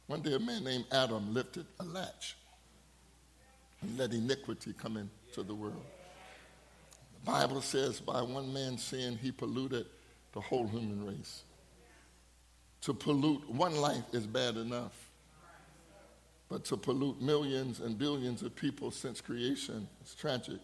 One 0.08 0.22
day 0.22 0.34
a 0.34 0.40
man 0.40 0.64
named 0.64 0.86
adam 0.92 1.34
lifted 1.34 1.66
a 1.80 1.84
latch 1.84 2.36
and 3.82 3.98
let 3.98 4.14
iniquity 4.14 4.74
come 4.78 4.98
into 4.98 5.44
the 5.44 5.56
world. 5.56 5.84
The 7.26 7.32
bible 7.32 7.62
says 7.62 8.00
by 8.00 8.22
one 8.22 8.54
man's 8.54 8.84
sin 8.84 9.18
he 9.22 9.32
polluted 9.32 9.86
the 10.34 10.40
whole 10.40 10.68
human 10.68 11.06
race 11.06 11.44
to 12.82 12.94
pollute 12.94 13.50
one 13.50 13.76
life 13.76 14.04
is 14.14 14.26
bad 14.26 14.58
enough. 14.58 14.94
But 16.50 16.64
to 16.66 16.78
pollute 16.78 17.22
millions 17.22 17.80
and 17.80 17.98
billions 17.98 18.42
of 18.42 18.56
people 18.56 18.92
since 18.92 19.20
creation 19.20 19.88
is 20.06 20.16
tragic. 20.16 20.60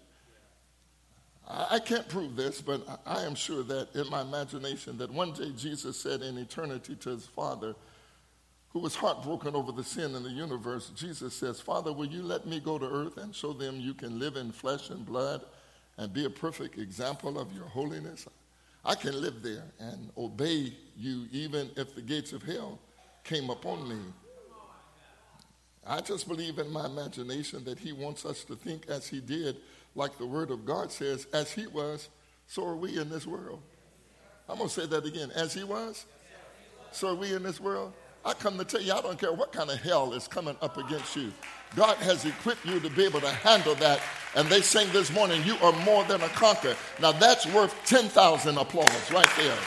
I, 1.46 1.80
can't 1.80 2.08
prove 2.08 2.38
this, 2.38 2.62
but 2.62 2.82
I 3.06 3.24
am 3.24 3.36
sure 3.36 3.64
that 3.64 3.94
in 3.96 4.10
my 4.10 4.22
imagination 4.22 4.98
that 5.00 5.12
one 5.12 5.34
day 5.34 5.52
Jesus 5.58 6.00
said 6.00 6.22
in 6.22 6.38
eternity 6.38 6.96
to 6.96 7.10
his 7.10 7.26
Father, 7.26 7.76
who 8.70 8.80
was 8.80 8.96
heartbroken 8.96 9.54
over 9.54 9.72
the 9.72 9.84
sin 9.84 10.16
in 10.16 10.24
the 10.24 10.30
universe, 10.30 10.92
Jesus 10.96 11.34
says, 11.34 11.60
Father, 11.60 11.92
will 11.92 12.08
you 12.08 12.24
let 12.24 12.48
me 12.48 12.60
go 12.60 12.80
to 12.80 12.86
earth 12.86 13.18
and 13.18 13.36
show 13.36 13.52
them 13.52 13.80
you 13.80 13.94
can 13.94 14.20
live 14.20 14.38
in 14.38 14.52
flesh 14.52 14.90
and 14.90 15.06
blood 15.06 15.44
and 15.98 16.14
be 16.14 16.26
a 16.26 16.30
perfect 16.30 16.80
example 16.80 17.38
of 17.38 17.54
your 17.54 17.66
holiness? 17.66 18.26
I 18.86 18.96
can 18.96 19.20
live 19.22 19.42
there 19.42 19.64
and 19.80 20.10
obey 20.18 20.74
you 20.98 21.28
even 21.32 21.70
if 21.78 21.96
the 21.96 22.02
gates 22.02 22.34
of 22.34 22.44
hell 22.44 22.80
came 23.24 23.50
upon 23.50 23.88
me. 23.88 24.00
I 25.86 26.02
just 26.02 26.28
believe 26.28 26.60
in 26.60 26.72
my 26.72 26.86
imagination 26.86 27.64
that 27.66 27.80
he 27.80 27.92
wants 27.92 28.26
us 28.26 28.44
to 28.46 28.56
think 28.56 28.88
as 28.88 29.08
he 29.08 29.20
did, 29.20 29.58
like 29.96 30.18
the 30.18 30.26
word 30.26 30.52
of 30.52 30.66
God 30.66 30.92
says, 30.92 31.28
as 31.34 31.52
he 31.52 31.68
was, 31.68 32.10
so 32.48 32.66
are 32.66 32.76
we 32.76 32.98
in 32.98 33.10
this 33.10 33.26
world. 33.26 33.62
I'm 34.48 34.58
going 34.58 34.70
to 34.70 34.74
say 34.74 34.86
that 34.86 35.06
again. 35.06 35.32
As 35.36 35.54
he 35.54 35.64
was, 35.64 36.06
so 36.92 37.10
are 37.10 37.16
we 37.16 37.34
in 37.34 37.44
this 37.44 37.60
world. 37.60 37.94
I 38.26 38.34
come 38.34 38.58
to 38.58 38.64
tell 38.64 38.82
you, 38.82 38.94
I 38.94 39.02
don't 39.02 39.20
care 39.20 39.34
what 39.34 39.52
kind 39.52 39.70
of 39.70 39.82
hell 39.82 40.14
is 40.14 40.28
coming 40.28 40.56
up 40.62 40.78
against 40.78 41.16
you. 41.16 41.34
God 41.76 41.98
has 41.98 42.24
equipped 42.24 42.66
you 42.66 42.80
to 42.80 42.90
be 42.90 43.04
able 43.04 43.20
to 43.20 43.30
handle 43.30 43.76
that. 43.76 44.00
And 44.36 44.48
they 44.48 44.62
sing 44.62 44.88
this 44.94 45.12
morning, 45.12 45.44
You 45.44 45.56
are 45.58 45.74
more 45.84 46.04
than 46.06 46.22
a 46.22 46.30
conqueror. 46.30 46.76
Now 47.02 47.12
that's 47.12 47.46
worth 47.48 47.76
10,000 47.86 48.58
applause 48.58 49.12
right 49.12 49.30
there. 49.38 49.58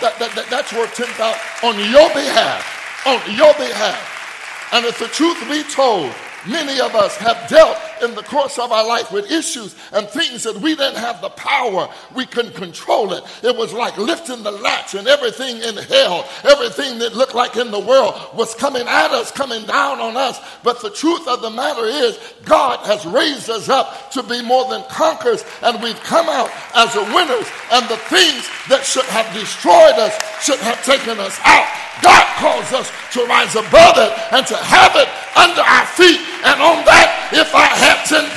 That, 0.00 0.18
that, 0.18 0.32
that, 0.36 0.46
that's 0.50 0.72
worth 0.72 0.94
10,000 0.94 1.18
on 1.66 1.74
your 1.90 2.08
behalf. 2.10 2.62
On 3.06 3.18
your 3.34 3.52
behalf. 3.54 4.70
And 4.72 4.84
if 4.84 4.98
the 4.98 5.08
truth 5.08 5.40
be 5.48 5.62
told, 5.64 6.12
many 6.46 6.80
of 6.80 6.94
us 6.94 7.16
have 7.16 7.48
dealt 7.48 7.78
in 8.02 8.14
the 8.14 8.22
course 8.22 8.58
of 8.58 8.72
our 8.72 8.86
life 8.86 9.12
with 9.12 9.30
issues 9.30 9.74
and 9.92 10.08
things 10.08 10.42
that 10.44 10.56
we 10.56 10.74
didn't 10.74 10.98
have 10.98 11.20
the 11.20 11.30
power, 11.30 11.88
we 12.14 12.26
couldn't 12.26 12.54
control 12.54 13.12
it. 13.12 13.24
It 13.42 13.56
was 13.56 13.72
like 13.72 13.96
lifting 13.96 14.42
the 14.42 14.50
latch 14.50 14.94
and 14.94 15.08
everything 15.08 15.58
in 15.62 15.76
hell, 15.76 16.28
everything 16.44 16.98
that 16.98 17.14
looked 17.14 17.34
like 17.34 17.56
in 17.56 17.70
the 17.70 17.80
world 17.80 18.14
was 18.34 18.54
coming 18.54 18.86
at 18.86 19.10
us, 19.10 19.30
coming 19.30 19.64
down 19.66 20.00
on 20.00 20.16
us. 20.16 20.40
But 20.62 20.80
the 20.80 20.90
truth 20.90 21.26
of 21.28 21.42
the 21.42 21.50
matter 21.50 21.84
is, 21.84 22.18
God 22.44 22.84
has 22.86 23.04
raised 23.06 23.50
us 23.50 23.68
up 23.68 24.10
to 24.12 24.22
be 24.22 24.42
more 24.42 24.68
than 24.68 24.82
conquerors, 24.84 25.44
and 25.62 25.82
we've 25.82 26.00
come 26.00 26.28
out 26.28 26.50
as 26.74 26.94
winners. 26.94 27.48
And 27.72 27.88
the 27.88 27.96
things 28.08 28.48
that 28.68 28.84
should 28.84 29.06
have 29.06 29.32
destroyed 29.34 29.98
us 29.98 30.14
should 30.44 30.60
have 30.60 30.82
taken 30.84 31.18
us 31.18 31.38
out. 31.44 31.85
God 32.04 32.24
calls 32.36 32.68
us 32.72 32.92
to 33.16 33.24
rise 33.24 33.56
above 33.56 33.96
it 33.96 34.12
and 34.32 34.44
to 34.46 34.56
have 34.56 34.92
it 34.96 35.08
under 35.32 35.64
our 35.64 35.86
feet. 35.96 36.20
And 36.44 36.60
on 36.60 36.84
that, 36.84 37.32
if 37.32 37.50
I 37.56 37.68
had 37.72 38.04
10,000 38.04 38.28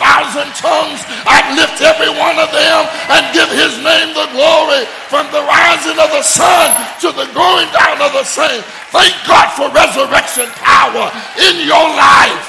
tongues, 0.56 1.04
I'd 1.28 1.60
lift 1.60 1.84
every 1.84 2.12
one 2.16 2.40
of 2.40 2.50
them 2.56 2.82
and 3.12 3.22
give 3.36 3.52
his 3.52 3.76
name 3.84 4.16
the 4.16 4.32
glory 4.32 4.88
from 5.12 5.28
the 5.36 5.44
rising 5.44 6.00
of 6.00 6.10
the 6.16 6.24
sun 6.24 6.72
to 7.04 7.12
the 7.12 7.28
going 7.36 7.68
down 7.76 8.00
of 8.00 8.16
the 8.16 8.24
same. 8.24 8.64
Thank 8.96 9.14
God 9.28 9.52
for 9.54 9.68
resurrection 9.76 10.48
power 10.56 11.12
in 11.38 11.68
your 11.68 11.88
life. 12.00 12.48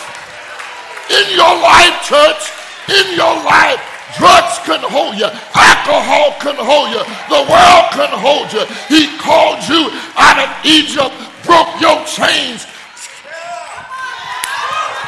In 1.10 1.26
your 1.34 1.54
life, 1.58 1.96
church. 2.06 2.42
In 2.86 3.18
your 3.18 3.34
life. 3.42 3.89
Drugs 4.18 4.58
can 4.64 4.80
hold 4.80 5.18
you. 5.18 5.28
Alcohol 5.54 6.34
can 6.40 6.58
hold 6.58 6.90
you. 6.90 7.02
The 7.30 7.42
world 7.46 7.86
can 7.94 8.12
hold 8.16 8.48
you. 8.50 8.64
He 8.88 9.06
called 9.18 9.62
you 9.68 9.90
out 10.16 10.38
of 10.38 10.50
Egypt, 10.66 11.14
broke 11.44 11.74
your 11.80 11.98
chains. 12.06 12.66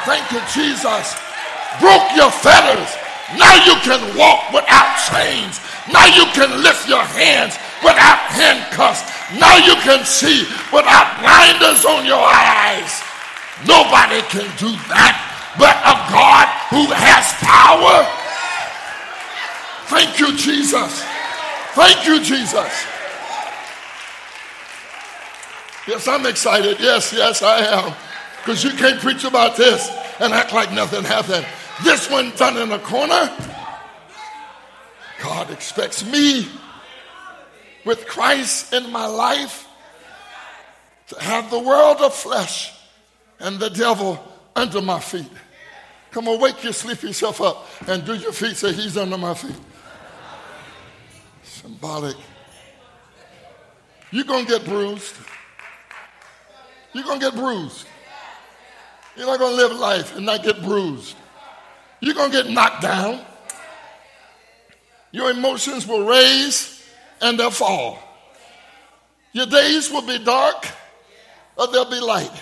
Thank 0.05 0.31
you, 0.33 0.41
Jesus 0.53 1.17
broke 1.81 2.05
your 2.17 2.31
fetters. 2.31 2.91
Now 3.39 3.55
you 3.65 3.79
can 3.81 4.03
walk 4.19 4.53
without 4.53 4.99
chains. 5.09 5.63
Now 5.89 6.05
you 6.13 6.27
can 6.37 6.51
lift 6.61 6.89
your 6.89 7.03
hands 7.03 7.57
without 7.81 8.21
handcuffs. 8.29 9.07
Now 9.39 9.57
you 9.65 9.75
can 9.81 10.05
see 10.05 10.45
without 10.69 11.17
blinders 11.23 11.87
on 11.87 12.05
your 12.05 12.21
eyes. 12.21 13.01
Nobody 13.65 14.21
can 14.29 14.49
do 14.59 14.75
that 14.93 15.17
but 15.57 15.77
a 15.85 15.95
God 16.13 16.49
who 16.73 16.85
has 16.93 17.25
power. 17.41 18.22
Thank 19.93 20.19
you, 20.21 20.35
Jesus. 20.35 21.03
Thank 21.75 22.07
you, 22.07 22.19
Jesus. 22.23 22.87
Yes, 25.87 26.09
I'm 26.09 26.25
excited. 26.25 26.81
Yes, 26.81 27.13
yes, 27.13 27.43
I 27.43 27.59
am. 27.59 27.95
Because 28.39 28.65
you 28.65 28.71
can't 28.71 28.99
preach 29.01 29.25
about 29.25 29.55
this 29.55 29.91
and 30.19 30.33
act 30.33 30.55
like 30.55 30.73
nothing 30.73 31.05
happened. 31.05 31.47
This 31.85 32.11
one 32.11 32.31
done 32.37 32.57
in 32.57 32.73
a 32.73 32.79
corner. 32.79 33.31
God 35.21 35.51
expects 35.51 36.03
me 36.07 36.49
with 37.85 38.07
Christ 38.07 38.73
in 38.73 38.91
my 38.91 39.05
life 39.05 39.69
to 41.09 41.23
have 41.23 41.51
the 41.51 41.59
world 41.59 41.99
of 41.99 42.15
flesh 42.15 42.73
and 43.41 43.61
the 43.61 43.69
devil 43.69 44.19
under 44.57 44.81
my 44.81 45.01
feet. 45.01 45.31
Come 46.13 46.29
on, 46.29 46.41
wake 46.41 46.65
your 46.65 46.73
sleepy 46.73 47.13
self 47.13 47.43
up 47.43 47.69
and 47.87 48.07
do 48.07 48.15
your 48.15 48.33
feet 48.33 48.57
say, 48.57 48.73
He's 48.73 48.97
under 48.97 49.19
my 49.19 49.35
feet. 49.35 49.57
Symbolic. 51.63 52.17
You're 54.11 54.25
going 54.25 54.45
to 54.47 54.51
get 54.51 54.65
bruised. 54.65 55.15
You're 56.93 57.05
going 57.05 57.21
to 57.21 57.31
get 57.31 57.35
bruised. 57.37 57.87
You're 59.17 59.27
not 59.27 59.39
going 59.39 59.57
to 59.57 59.57
live 59.57 59.79
life 59.79 60.17
and 60.17 60.27
not 60.27 60.43
get 60.43 60.61
bruised. 60.63 61.17
You're 62.01 62.15
going 62.15 62.33
to 62.33 62.43
get 62.43 62.53
knocked 62.53 62.83
down. 62.83 63.25
Your 65.13 65.31
emotions 65.31 65.87
will 65.87 66.05
raise 66.05 66.85
and 67.21 67.39
they'll 67.39 67.51
fall. 67.51 67.99
Your 69.33 69.47
days 69.47 69.89
will 69.91 70.03
be 70.03 70.19
dark 70.19 70.67
or 71.57 71.69
they'll 71.69 71.91
be 71.91 72.01
light. 72.01 72.33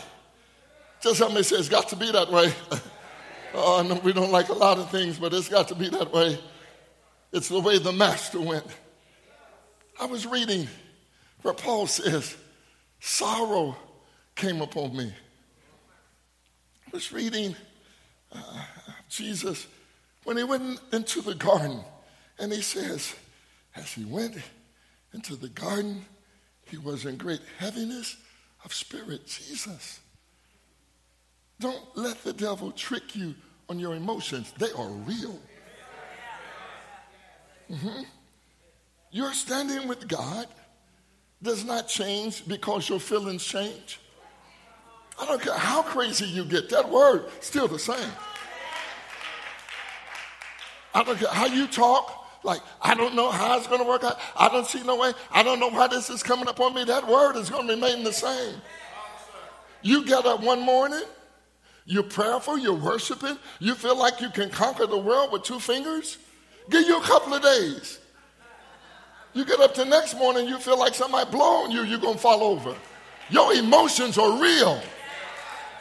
Just 1.02 1.18
help 1.18 1.34
me 1.34 1.42
say 1.42 1.56
it's 1.56 1.68
got 1.68 1.88
to 1.90 1.96
be 1.96 2.10
that 2.10 2.30
way. 2.30 2.52
oh, 3.54 4.00
we 4.02 4.14
don't 4.14 4.32
like 4.32 4.48
a 4.48 4.54
lot 4.54 4.78
of 4.78 4.90
things, 4.90 5.18
but 5.18 5.34
it's 5.34 5.48
got 5.48 5.68
to 5.68 5.74
be 5.74 5.88
that 5.90 6.10
way. 6.10 6.38
It's 7.32 7.48
the 7.48 7.60
way 7.60 7.78
the 7.78 7.92
master 7.92 8.40
went. 8.40 8.66
I 10.00 10.06
was 10.06 10.26
reading 10.26 10.66
where 11.42 11.52
Paul 11.52 11.86
says, 11.86 12.36
sorrow 13.00 13.76
came 14.34 14.62
upon 14.62 14.96
me. 14.96 15.12
I 16.86 16.90
was 16.90 17.12
reading 17.12 17.54
uh, 18.32 18.64
Jesus 19.10 19.66
when 20.24 20.38
he 20.38 20.44
went 20.44 20.80
into 20.92 21.20
the 21.20 21.34
garden, 21.34 21.80
and 22.38 22.50
he 22.50 22.62
says, 22.62 23.14
as 23.76 23.92
he 23.92 24.04
went 24.04 24.36
into 25.12 25.36
the 25.36 25.48
garden, 25.48 26.04
he 26.66 26.78
was 26.78 27.04
in 27.04 27.16
great 27.16 27.40
heaviness 27.58 28.16
of 28.64 28.72
spirit. 28.72 29.26
Jesus. 29.26 30.00
Don't 31.58 31.84
let 31.94 32.22
the 32.24 32.32
devil 32.32 32.70
trick 32.72 33.14
you 33.14 33.34
on 33.68 33.78
your 33.78 33.94
emotions, 33.94 34.52
they 34.58 34.72
are 34.72 34.88
real. 34.88 35.38
Mm-hmm. 37.70 38.02
Your 39.10 39.32
standing 39.32 39.88
with 39.88 40.06
God 40.06 40.46
does 41.42 41.64
not 41.64 41.88
change 41.88 42.46
because 42.46 42.88
your 42.88 43.00
feelings 43.00 43.44
change. 43.44 43.98
I 45.18 45.26
don't 45.26 45.42
care 45.42 45.54
how 45.54 45.82
crazy 45.82 46.26
you 46.26 46.44
get, 46.44 46.70
that 46.70 46.88
word 46.88 47.26
still 47.40 47.68
the 47.68 47.78
same. 47.78 48.10
I 50.94 51.04
don't 51.04 51.18
care 51.18 51.28
how 51.28 51.46
you 51.46 51.66
talk, 51.66 52.26
like, 52.42 52.60
I 52.80 52.94
don't 52.94 53.14
know 53.14 53.30
how 53.30 53.56
it's 53.58 53.66
going 53.66 53.80
to 53.80 53.86
work 53.86 54.02
out. 54.02 54.18
I 54.36 54.48
don't 54.48 54.66
see 54.66 54.82
no 54.82 54.96
way. 54.96 55.12
I 55.30 55.42
don't 55.42 55.60
know 55.60 55.68
why 55.68 55.88
this 55.88 56.08
is 56.08 56.22
coming 56.22 56.48
upon 56.48 56.74
me. 56.74 56.84
That 56.84 57.06
word 57.06 57.36
is 57.36 57.50
going 57.50 57.66
to 57.66 57.74
remain 57.74 58.02
the 58.02 58.12
same. 58.12 58.56
You 59.82 60.04
get 60.04 60.26
up 60.26 60.42
one 60.42 60.60
morning, 60.60 61.04
you're 61.84 62.02
prayerful, 62.02 62.58
you're 62.58 62.74
worshiping, 62.74 63.38
you 63.58 63.74
feel 63.74 63.96
like 63.96 64.20
you 64.20 64.30
can 64.30 64.50
conquer 64.50 64.86
the 64.86 64.98
world 64.98 65.32
with 65.32 65.42
two 65.42 65.58
fingers. 65.58 66.18
Give 66.68 66.86
you 66.86 66.98
a 66.98 67.02
couple 67.02 67.34
of 67.34 67.42
days. 67.42 67.98
You 69.32 69.44
get 69.44 69.60
up 69.60 69.74
the 69.74 69.84
next 69.84 70.16
morning, 70.16 70.48
you 70.48 70.58
feel 70.58 70.78
like 70.78 70.94
somebody 70.94 71.30
blowing 71.30 71.70
you, 71.70 71.84
you're 71.84 72.00
going 72.00 72.14
to 72.14 72.20
fall 72.20 72.42
over. 72.42 72.74
Your 73.30 73.52
emotions 73.54 74.18
are 74.18 74.40
real. 74.40 74.82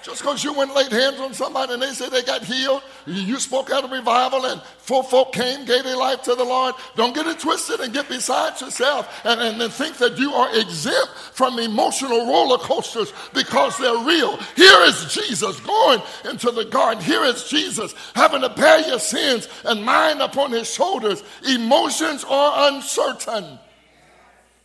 Just 0.01 0.21
because 0.21 0.45
you 0.45 0.53
went 0.53 0.71
and 0.71 0.77
laid 0.77 0.91
hands 0.91 1.19
on 1.19 1.33
somebody 1.33 1.73
and 1.73 1.81
they 1.81 1.91
said 1.91 2.12
they 2.12 2.23
got 2.23 2.43
healed, 2.43 2.81
you 3.05 3.38
spoke 3.38 3.69
out 3.69 3.83
of 3.83 3.91
revival 3.91 4.45
and 4.45 4.62
four 4.77 5.03
folk 5.03 5.33
came, 5.33 5.65
gave 5.65 5.83
their 5.83 5.97
life 5.97 6.21
to 6.23 6.35
the 6.35 6.43
Lord. 6.43 6.73
Don't 6.95 7.13
get 7.13 7.27
it 7.27 7.38
twisted 7.39 7.81
and 7.81 7.93
get 7.93 8.07
beside 8.07 8.59
yourself 8.62 9.25
and, 9.25 9.41
and, 9.41 9.62
and 9.62 9.73
think 9.73 9.97
that 9.97 10.17
you 10.17 10.31
are 10.33 10.57
exempt 10.57 11.12
from 11.33 11.59
emotional 11.59 12.27
roller 12.27 12.57
coasters 12.59 13.12
because 13.33 13.77
they're 13.77 14.05
real. 14.05 14.38
Here 14.55 14.81
is 14.83 15.13
Jesus 15.13 15.59
going 15.59 16.01
into 16.23 16.51
the 16.51 16.65
garden. 16.65 17.03
Here 17.03 17.25
is 17.25 17.49
Jesus 17.49 17.93
having 18.15 18.41
to 18.41 18.49
bear 18.49 18.79
your 18.88 18.99
sins 18.99 19.49
and 19.65 19.83
mine 19.83 20.21
upon 20.21 20.51
his 20.51 20.73
shoulders. 20.73 21.23
Emotions 21.45 22.23
are 22.23 22.71
uncertain. 22.71 23.59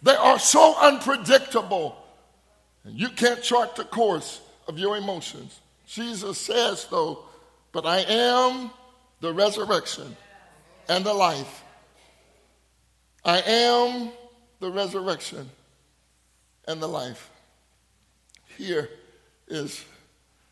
They 0.02 0.14
are 0.14 0.38
so 0.38 0.76
unpredictable. 0.78 1.96
And 2.84 3.00
you 3.00 3.08
can't 3.08 3.42
chart 3.42 3.74
the 3.74 3.84
course 3.84 4.40
of 4.66 4.78
your 4.78 4.96
emotions. 4.96 5.60
Jesus 5.86 6.38
says, 6.38 6.86
though, 6.90 7.24
but 7.72 7.86
I 7.86 8.00
am 8.00 8.70
the 9.20 9.32
resurrection 9.32 10.16
and 10.88 11.04
the 11.04 11.14
life. 11.14 11.62
I 13.24 13.40
am 13.40 14.10
the 14.60 14.70
resurrection 14.70 15.48
and 16.66 16.80
the 16.80 16.86
life. 16.88 17.30
Here 18.56 18.88
is 19.48 19.84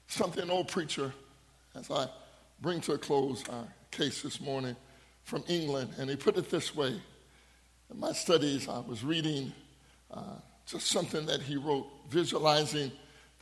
something 0.09 0.51
old 0.51 0.69
preacher, 0.69 1.13
as 1.75 1.91
I 1.91 2.09
bring 2.61 2.81
to 2.83 2.93
a 2.93 2.99
close 2.99 3.43
our 3.49 3.67
case 3.91 4.23
this 4.23 4.41
morning 4.41 4.77
from 5.23 5.45
England, 5.49 5.91
and 5.99 6.11
he 6.11 6.17
put 6.17 6.37
it 6.37 6.51
this 6.51 6.75
way. 6.75 7.01
In 7.91 8.01
my 8.01 8.13
studies, 8.13 8.69
I 8.69 8.81
was 8.81 9.05
reading 9.05 9.53
uh, 10.11 10.37
just 10.67 10.89
something 10.89 11.27
that 11.27 11.41
he 11.43 11.57
wrote, 11.57 11.87
visualizing 12.11 12.91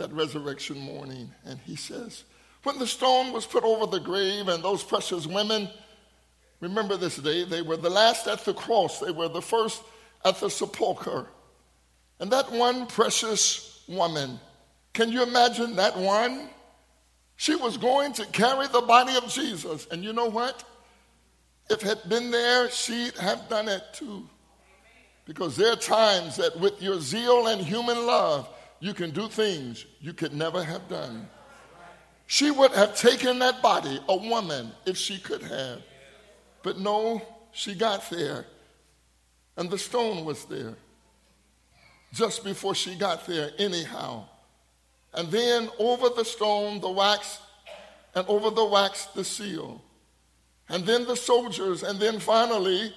that 0.01 0.13
resurrection 0.13 0.79
morning. 0.79 1.31
And 1.45 1.61
he 1.61 1.77
says, 1.77 2.25
When 2.63 2.79
the 2.79 2.87
stone 2.87 3.33
was 3.33 3.47
put 3.47 3.65
over 3.65 3.87
the 3.87 4.01
grave, 4.01 4.49
and 4.49 4.65
those 4.65 4.83
precious 4.83 5.27
women, 5.27 5.69
remember 6.61 6.97
this 6.97 7.17
day, 7.17 7.45
they 7.45 7.63
were 7.63 7.77
the 7.77 7.91
last 7.91 8.27
at 8.27 8.45
the 8.45 8.55
cross, 8.55 8.99
they 8.99 9.13
were 9.13 9.29
the 9.29 9.43
first 9.43 9.83
at 10.25 10.41
the 10.41 10.49
sepulchre. 10.49 11.27
And 12.19 12.31
that 12.33 12.51
one 12.51 12.87
precious 12.87 13.85
woman, 13.89 14.41
can 14.95 15.11
you 15.11 15.23
imagine 15.23 15.77
that 15.77 15.97
one? 15.97 16.49
She 17.37 17.55
was 17.55 17.77
going 17.77 18.15
to 18.15 18.27
carry 18.27 18.69
the 18.69 18.83
body 18.83 19.17
of 19.17 19.29
Jesus. 19.29 19.87
And 19.91 20.03
you 20.03 20.13
know 20.13 20.27
what? 20.27 20.63
If 21.71 21.83
it 21.83 21.89
had 21.89 22.09
been 22.09 22.31
there, 22.31 22.71
she'd 22.71 23.17
have 23.17 23.49
done 23.49 23.69
it 23.69 23.83
too. 23.95 24.29
Because 25.25 25.57
there 25.57 25.73
are 25.73 25.77
times 25.77 26.37
that 26.37 26.59
with 26.59 26.83
your 26.83 27.01
zeal 27.01 27.47
and 27.47 27.63
human 27.63 28.07
love, 28.07 28.49
you 28.81 28.95
can 28.95 29.11
do 29.11 29.29
things 29.29 29.87
you 30.01 30.13
could 30.13 30.33
never 30.33 30.65
have 30.65 30.89
done. 30.89 31.29
She 32.27 32.51
would 32.51 32.73
have 32.73 32.97
taken 32.97 33.39
that 33.41 33.61
body, 33.63 34.01
a 34.09 34.17
woman, 34.17 34.73
if 34.87 34.97
she 34.97 35.19
could 35.19 35.43
have. 35.43 35.83
But 36.63 36.79
no, 36.79 37.23
she 37.53 37.75
got 37.75 38.09
there, 38.11 38.47
and 39.57 39.71
the 39.71 39.79
stone 39.79 40.25
was 40.25 40.45
there 40.45 40.75
just 42.13 42.45
before 42.45 42.75
she 42.75 42.95
got 42.97 43.27
there, 43.27 43.51
anyhow. 43.59 44.25
And 45.15 45.31
then 45.31 45.71
over 45.79 46.09
the 46.09 46.25
stone, 46.25 46.81
the 46.81 46.91
wax, 46.91 47.39
and 48.15 48.27
over 48.29 48.51
the 48.51 48.65
wax, 48.65 49.07
the 49.07 49.25
seal. 49.25 49.83
And 50.69 50.85
then 50.87 51.05
the 51.05 51.17
soldiers, 51.17 51.83
and 51.83 51.99
then 51.99 52.21
finally, 52.21 52.93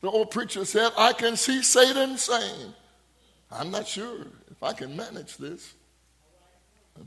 the 0.00 0.10
old 0.10 0.30
preacher 0.30 0.64
said, 0.64 0.92
I 0.96 1.12
can 1.12 1.36
see 1.36 1.62
Satan 1.62 2.16
saying, 2.16 2.74
I'm 3.52 3.70
not 3.70 3.86
sure 3.86 4.26
if 4.50 4.62
I 4.62 4.72
can 4.72 4.96
manage 4.96 5.36
this. 5.36 5.74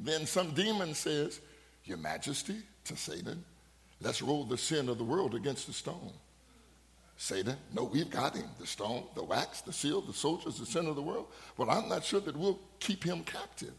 then 0.01 0.25
some 0.25 0.51
demon 0.51 0.93
says, 0.93 1.39
Your 1.86 1.97
Majesty, 1.97 2.58
to 2.86 2.97
Satan, 2.97 3.43
let's 4.01 4.21
roll 4.21 4.43
the 4.43 4.58
sin 4.58 4.89
of 4.89 4.97
the 4.97 5.03
world 5.03 5.36
against 5.36 5.67
the 5.67 5.73
stone. 5.73 6.12
Satan, 7.15 7.56
no, 7.73 7.84
we've 7.84 8.10
got 8.10 8.36
him. 8.36 8.49
The 8.60 8.67
stone, 8.67 9.03
the 9.15 9.23
wax, 9.23 9.62
the 9.62 9.71
seal, 9.71 10.01
the 10.01 10.13
soldiers, 10.13 10.60
the 10.60 10.65
sin 10.65 10.88
of 10.88 10.95
the 10.95 11.01
world. 11.01 11.27
Well, 11.58 11.69
I'm 11.69 11.88
not 11.88 12.03
sure 12.03 12.19
that 12.21 12.36
we'll 12.36 12.60
keep 12.79 13.03
him 13.03 13.23
captive. 13.23 13.73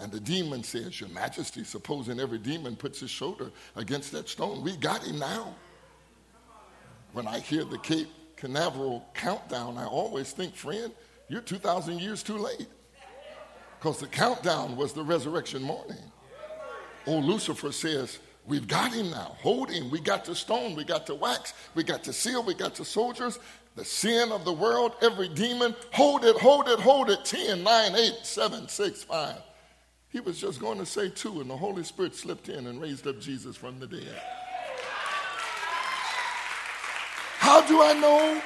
And 0.00 0.12
the 0.12 0.20
demon 0.20 0.62
says, 0.62 1.00
Your 1.00 1.10
Majesty, 1.10 1.64
supposing 1.64 2.20
every 2.20 2.38
demon 2.38 2.76
puts 2.76 3.00
his 3.00 3.10
shoulder 3.10 3.50
against 3.74 4.12
that 4.12 4.28
stone, 4.28 4.62
we 4.62 4.76
got 4.76 5.02
him 5.02 5.18
now. 5.18 5.54
When 7.12 7.26
I 7.26 7.40
hear 7.40 7.64
the 7.64 7.78
Cape 7.78 8.08
Canaveral 8.36 9.04
countdown, 9.14 9.76
I 9.76 9.86
always 9.86 10.30
think, 10.30 10.54
friend, 10.54 10.92
you're 11.28 11.40
2,000 11.40 12.00
years 12.00 12.22
too 12.22 12.38
late. 12.38 12.68
Because 13.78 13.98
the 13.98 14.06
countdown 14.06 14.76
was 14.76 14.92
the 14.92 15.02
resurrection 15.02 15.62
morning. 15.62 15.98
Old 17.06 17.24
Lucifer 17.24 17.72
says, 17.72 18.18
We've 18.46 18.66
got 18.66 18.94
him 18.94 19.10
now. 19.10 19.36
Hold 19.42 19.70
him. 19.70 19.90
We 19.90 20.00
got 20.00 20.24
the 20.24 20.34
stone. 20.34 20.74
We 20.74 20.82
got 20.82 21.04
the 21.04 21.14
wax. 21.14 21.52
We 21.74 21.84
got 21.84 22.02
the 22.02 22.14
seal. 22.14 22.42
We 22.42 22.54
got 22.54 22.74
the 22.74 22.84
soldiers. 22.84 23.38
The 23.76 23.84
sin 23.84 24.32
of 24.32 24.44
the 24.44 24.52
world, 24.52 24.94
every 25.02 25.28
demon. 25.28 25.76
Hold 25.92 26.24
it, 26.24 26.36
hold 26.36 26.66
it, 26.68 26.80
hold 26.80 27.10
it. 27.10 27.24
10, 27.24 27.62
9, 27.62 27.94
8, 27.94 28.12
7, 28.22 28.68
6, 28.68 29.04
5. 29.04 29.34
He 30.08 30.20
was 30.20 30.40
just 30.40 30.60
going 30.60 30.78
to 30.78 30.86
say 30.86 31.10
two, 31.10 31.40
and 31.40 31.50
the 31.50 31.56
Holy 31.56 31.84
Spirit 31.84 32.14
slipped 32.14 32.48
in 32.48 32.66
and 32.66 32.80
raised 32.80 33.06
up 33.06 33.20
Jesus 33.20 33.54
from 33.54 33.78
the 33.78 33.86
dead. 33.86 34.20
How 37.38 37.64
do 37.68 37.82
I 37.82 37.92
know? 37.92 38.42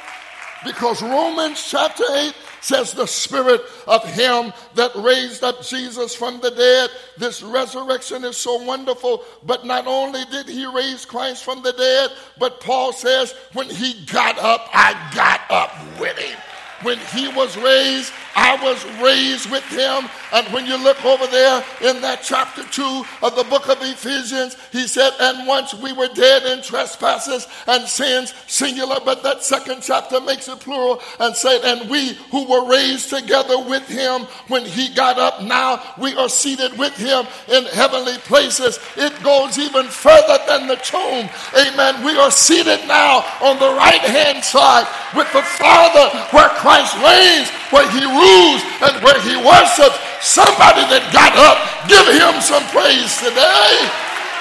Because 0.64 1.02
Romans 1.02 1.64
chapter 1.68 2.04
8 2.08 2.34
says 2.60 2.92
the 2.92 3.06
spirit 3.06 3.60
of 3.88 4.04
him 4.04 4.52
that 4.74 4.92
raised 4.94 5.42
up 5.42 5.62
Jesus 5.62 6.14
from 6.14 6.40
the 6.40 6.50
dead. 6.50 6.90
This 7.18 7.42
resurrection 7.42 8.24
is 8.24 8.36
so 8.36 8.62
wonderful. 8.62 9.24
But 9.44 9.66
not 9.66 9.86
only 9.86 10.24
did 10.26 10.48
he 10.48 10.64
raise 10.66 11.04
Christ 11.04 11.44
from 11.44 11.62
the 11.62 11.72
dead, 11.72 12.10
but 12.38 12.60
Paul 12.60 12.92
says, 12.92 13.34
when 13.52 13.68
he 13.68 14.04
got 14.06 14.38
up, 14.38 14.68
I 14.72 15.10
got 15.14 15.40
up 15.50 16.00
with 16.00 16.16
him. 16.16 16.38
When 16.82 16.98
he 16.98 17.28
was 17.28 17.56
raised, 17.56 18.12
I 18.34 18.56
was 18.62 18.84
raised 19.00 19.50
with 19.50 19.64
him. 19.68 20.08
And 20.32 20.46
when 20.52 20.66
you 20.66 20.76
look 20.76 21.04
over 21.04 21.26
there 21.26 21.64
in 21.82 22.00
that 22.00 22.22
chapter 22.22 22.64
2 22.64 23.04
of 23.22 23.36
the 23.36 23.44
book 23.44 23.68
of 23.68 23.78
Ephesians, 23.80 24.56
he 24.72 24.86
said, 24.86 25.12
And 25.20 25.46
once 25.46 25.74
we 25.74 25.92
were 25.92 26.08
dead 26.08 26.44
in 26.44 26.62
trespasses 26.62 27.46
and 27.66 27.86
sins, 27.86 28.34
singular, 28.46 28.98
but 29.04 29.22
that 29.22 29.44
second 29.44 29.82
chapter 29.82 30.20
makes 30.20 30.48
it 30.48 30.60
plural 30.60 31.00
and 31.20 31.36
said, 31.36 31.62
And 31.64 31.88
we 31.90 32.14
who 32.30 32.48
were 32.48 32.68
raised 32.68 33.10
together 33.10 33.58
with 33.60 33.86
him 33.88 34.22
when 34.48 34.64
he 34.64 34.88
got 34.88 35.18
up, 35.18 35.42
now 35.42 35.82
we 35.98 36.14
are 36.16 36.28
seated 36.28 36.76
with 36.78 36.96
him 36.96 37.26
in 37.48 37.64
heavenly 37.66 38.18
places. 38.18 38.78
It 38.96 39.22
goes 39.22 39.58
even 39.58 39.86
further 39.86 40.38
than 40.46 40.66
the 40.66 40.76
tomb. 40.76 41.28
Amen. 41.54 42.04
We 42.04 42.18
are 42.18 42.30
seated 42.30 42.86
now 42.88 43.24
on 43.40 43.58
the 43.58 43.74
right 43.76 44.00
hand 44.00 44.42
side 44.42 44.86
with 45.14 45.30
the 45.32 45.42
Father 45.42 46.08
where 46.30 46.48
Christ 46.50 46.71
reigns, 47.02 47.50
where 47.68 47.88
he 47.90 48.04
rules 48.06 48.60
and 48.80 48.94
where 49.04 49.20
he 49.20 49.36
worships. 49.36 49.98
Somebody 50.22 50.86
that 50.88 51.10
got 51.12 51.34
up, 51.34 51.58
give 51.90 52.06
him 52.06 52.38
some 52.40 52.62
praise 52.70 53.12
today. 53.18 53.74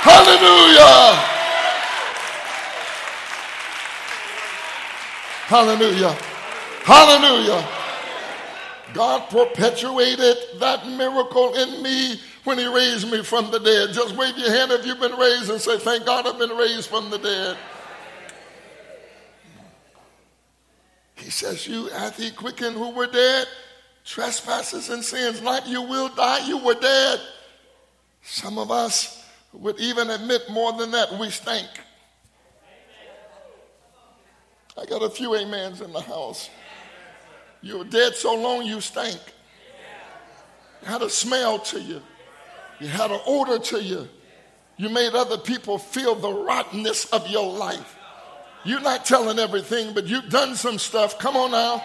Hallelujah. 0.06 1.42
Hallelujah. 5.52 6.16
Hallelujah. 6.84 7.68
God 8.94 9.30
perpetuated 9.30 10.38
that 10.60 10.88
miracle 10.88 11.54
in 11.56 11.84
me 11.84 12.20
when 12.44 12.58
he 12.58 12.66
raised 12.66 13.12
me 13.12 13.24
from 13.24 13.52
the 13.52 13.60
dead. 13.60 13.94
Just 13.94 14.16
wave 14.16 14.38
your 14.38 14.50
hand 14.50 14.72
if 14.72 14.86
you've 14.86 15.00
been 15.00 15.18
raised 15.18 15.50
and 15.50 15.62
say, 15.62 15.78
Thank 15.78 16.06
God 16.06 16.28
I've 16.28 16.40
been 16.40 16.58
raised 16.58 16.90
from 16.90 17.10
the 17.10 17.18
dead. 17.18 17.58
Says, 21.42 21.68
You 21.68 21.88
hath 21.88 22.18
he 22.18 22.32
quickened 22.32 22.76
who 22.76 22.92
were 22.92 23.08
dead 23.08 23.48
trespasses 24.04 24.90
and 24.90 25.04
sins, 25.04 25.42
like 25.42 25.68
you 25.68 25.82
will 25.82 26.10
die, 26.10 26.46
you 26.48 26.58
were 26.58 26.74
dead. 26.74 27.20
Some 28.24 28.58
of 28.58 28.72
us 28.72 29.26
would 29.54 29.80
even 29.80 30.10
admit 30.10 30.44
more 30.50 30.74
than 30.74 30.92
that, 30.92 31.14
we 31.20 31.30
stink. 31.30 31.68
I 34.78 34.86
got 34.86 35.04
a 35.04 35.10
few 35.10 35.36
amens 35.36 35.82
in 35.82 35.92
the 35.92 36.02
house. 36.02 36.50
You 37.62 37.80
were 37.80 37.84
dead 37.86 38.16
so 38.16 38.34
long 38.34 38.66
you 38.66 38.82
stank. 38.82 39.20
You 40.82 40.88
had 40.88 41.02
a 41.02 41.10
smell 41.10 41.60
to 41.60 41.80
you. 41.80 42.02
You 42.80 42.88
had 42.88 43.12
an 43.12 43.20
odor 43.28 43.60
to 43.60 43.84
you. 43.84 44.08
You 44.78 44.90
made 44.90 45.14
other 45.14 45.38
people 45.38 45.78
feel 45.78 46.16
the 46.16 46.34
rottenness 46.34 47.06
of 47.08 47.28
your 47.28 47.52
life. 47.54 47.98
You're 48.64 48.82
not 48.82 49.06
telling 49.06 49.40
everything, 49.40 49.94
but 49.94 50.08
you've 50.08 50.30
done 50.30 50.56
some 50.56 50.78
stuff. 50.78 51.18
Come 51.18 51.36
on 51.36 51.52
now. 51.52 51.84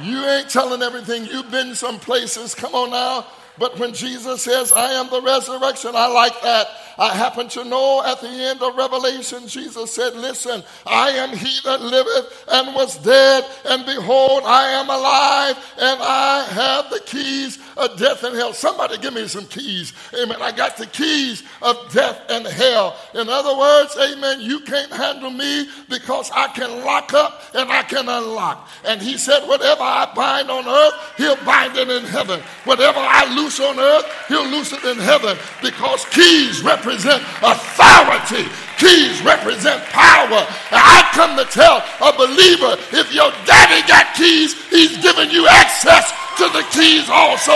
You 0.00 0.24
ain't 0.24 0.48
telling 0.48 0.82
everything. 0.82 1.26
You've 1.26 1.50
been 1.50 1.74
some 1.74 1.98
places. 1.98 2.54
Come 2.54 2.74
on 2.74 2.90
now. 2.90 3.26
But 3.58 3.78
when 3.78 3.92
Jesus 3.92 4.42
says, 4.42 4.72
I 4.72 4.92
am 4.92 5.10
the 5.10 5.20
resurrection, 5.20 5.92
I 5.94 6.06
like 6.06 6.40
that. 6.42 6.68
I 6.98 7.14
happen 7.14 7.48
to 7.50 7.64
know 7.64 8.02
at 8.04 8.20
the 8.20 8.28
end 8.28 8.62
of 8.62 8.76
Revelation, 8.76 9.48
Jesus 9.48 9.94
said, 9.94 10.14
Listen, 10.14 10.62
I 10.86 11.10
am 11.10 11.36
he 11.36 11.58
that 11.64 11.80
liveth 11.80 12.44
and 12.50 12.74
was 12.74 12.98
dead, 12.98 13.44
and 13.64 13.86
behold, 13.86 14.42
I 14.44 14.68
am 14.70 14.90
alive, 14.90 15.56
and 15.78 16.00
I 16.02 16.44
have 16.50 16.90
the 16.90 17.00
keys 17.00 17.58
of 17.76 17.98
death 17.98 18.22
and 18.24 18.36
hell. 18.36 18.52
Somebody 18.52 18.98
give 18.98 19.14
me 19.14 19.26
some 19.26 19.46
keys. 19.46 19.92
Amen. 20.14 20.42
I 20.42 20.52
got 20.52 20.76
the 20.76 20.86
keys 20.86 21.42
of 21.62 21.90
death 21.92 22.20
and 22.28 22.46
hell. 22.46 22.96
In 23.14 23.28
other 23.28 23.56
words, 23.56 23.96
amen, 23.96 24.40
you 24.40 24.60
can't 24.60 24.92
handle 24.92 25.30
me 25.30 25.68
because 25.88 26.30
I 26.32 26.48
can 26.48 26.84
lock 26.84 27.14
up 27.14 27.42
and 27.54 27.70
I 27.70 27.82
can 27.82 28.08
unlock. 28.08 28.68
And 28.84 29.00
he 29.00 29.16
said, 29.16 29.46
Whatever 29.48 29.82
I 29.82 30.12
bind 30.14 30.50
on 30.50 30.66
earth, 30.66 30.94
he'll 31.16 31.42
bind 31.44 31.76
it 31.76 31.88
in 31.88 32.04
heaven. 32.04 32.40
Whatever 32.64 33.00
I 33.00 33.34
loose 33.34 33.60
on 33.60 33.78
earth, 33.78 34.04
he'll 34.28 34.46
loose 34.46 34.72
it 34.72 34.84
in 34.84 34.98
heaven 34.98 35.36
because 35.62 36.04
keys 36.06 36.62
represent 36.62 36.81
represent 36.82 37.22
authority. 37.42 38.50
Keys 38.78 39.22
represent 39.22 39.82
power. 39.90 40.42
And 40.74 40.82
I 40.82 41.08
come 41.12 41.36
to 41.38 41.44
tell 41.44 41.78
a 42.02 42.12
believer 42.16 42.76
if 42.90 43.14
your 43.14 43.30
daddy 43.46 43.86
got 43.86 44.14
keys, 44.14 44.54
he's 44.68 44.98
giving 44.98 45.30
you 45.30 45.46
access 45.46 46.10
to 46.38 46.48
the 46.50 46.66
keys 46.72 47.08
also. 47.08 47.52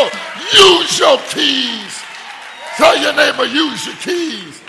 Use 0.55 0.99
your 0.99 1.19
keys. 1.31 2.03
Tell 2.77 2.97
your 2.99 3.15
neighbor, 3.15 3.47
use 3.47 3.87
your 3.87 3.97
keys. 3.97 4.63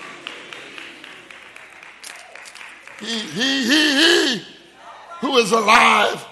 He, 3.00 3.18
he, 3.18 3.64
he, 3.64 4.36
he 4.36 4.44
who 5.20 5.36
is 5.36 5.52
alive. 5.52 6.26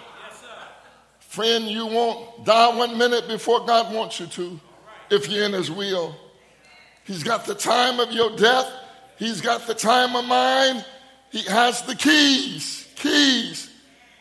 Friend, 1.21 1.65
you 1.67 1.87
won't 1.87 2.45
die 2.45 2.77
one 2.77 2.99
minute 2.99 3.29
before 3.29 3.65
God 3.67 3.95
wants 3.95 4.19
you 4.19 4.27
to 4.27 4.61
if 5.11 5.29
you're 5.29 5.45
in 5.45 5.53
his 5.53 5.71
will. 5.71 6.17
He's 7.07 7.23
got 7.23 7.45
the 7.45 7.55
time 7.55 8.01
of 8.01 8.13
your 8.13 8.37
death. 8.37 8.71
He's 9.17 9.41
got 9.41 9.67
the 9.67 9.75
time 9.75 10.17
of 10.17 10.25
mine. 10.25 10.85
He 11.31 11.43
has 11.43 11.83
the 11.83 11.95
keys, 11.95 12.87
keys. 12.97 13.71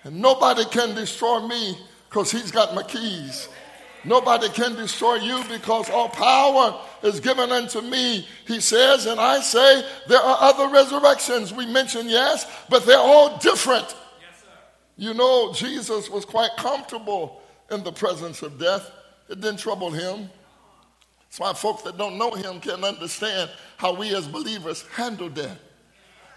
And 0.04 0.22
nobody 0.22 0.66
can 0.66 0.94
destroy 0.96 1.46
me 1.48 1.78
because 2.10 2.32
he's 2.32 2.52
got 2.52 2.76
my 2.76 2.84
keys. 2.84 3.50
Nobody 4.04 4.50
can 4.50 4.76
destroy 4.76 5.16
you 5.16 5.44
because 5.50 5.90
all 5.90 6.10
power 6.10 6.80
is 7.02 7.20
given 7.20 7.52
unto 7.52 7.82
me, 7.82 8.28
he 8.46 8.60
says. 8.60 9.08
And 9.08 9.20
I 9.20 9.40
say 9.40 9.84
there 10.08 10.20
are 10.20 10.38
other 10.42 10.68
resurrections 10.70 11.52
we 11.52 11.66
mentioned, 11.66 12.10
yes, 12.10 12.46
but 12.70 12.86
they're 12.86 12.98
all 12.98 13.38
different. 13.40 13.88
Yes, 13.88 14.44
you 14.96 15.16
know, 15.16 15.54
Jesus 15.54 16.08
was 16.08 16.24
quite 16.24 16.52
comfortable 16.56 17.42
in 17.72 17.84
the 17.84 17.92
presence 17.92 18.44
of 18.44 18.60
death, 18.60 18.92
it 19.28 19.42
didn't 19.42 19.58
trouble 19.58 19.90
him. 19.90 20.30
That's 21.38 21.40
why 21.42 21.54
folks 21.54 21.82
that 21.82 21.98
don't 21.98 22.18
know 22.18 22.32
him 22.32 22.62
can 22.62 22.82
understand 22.86 23.52
how 23.76 23.94
we 23.94 24.16
as 24.16 24.26
believers 24.26 24.84
handle 24.96 25.28
death. 25.28 25.60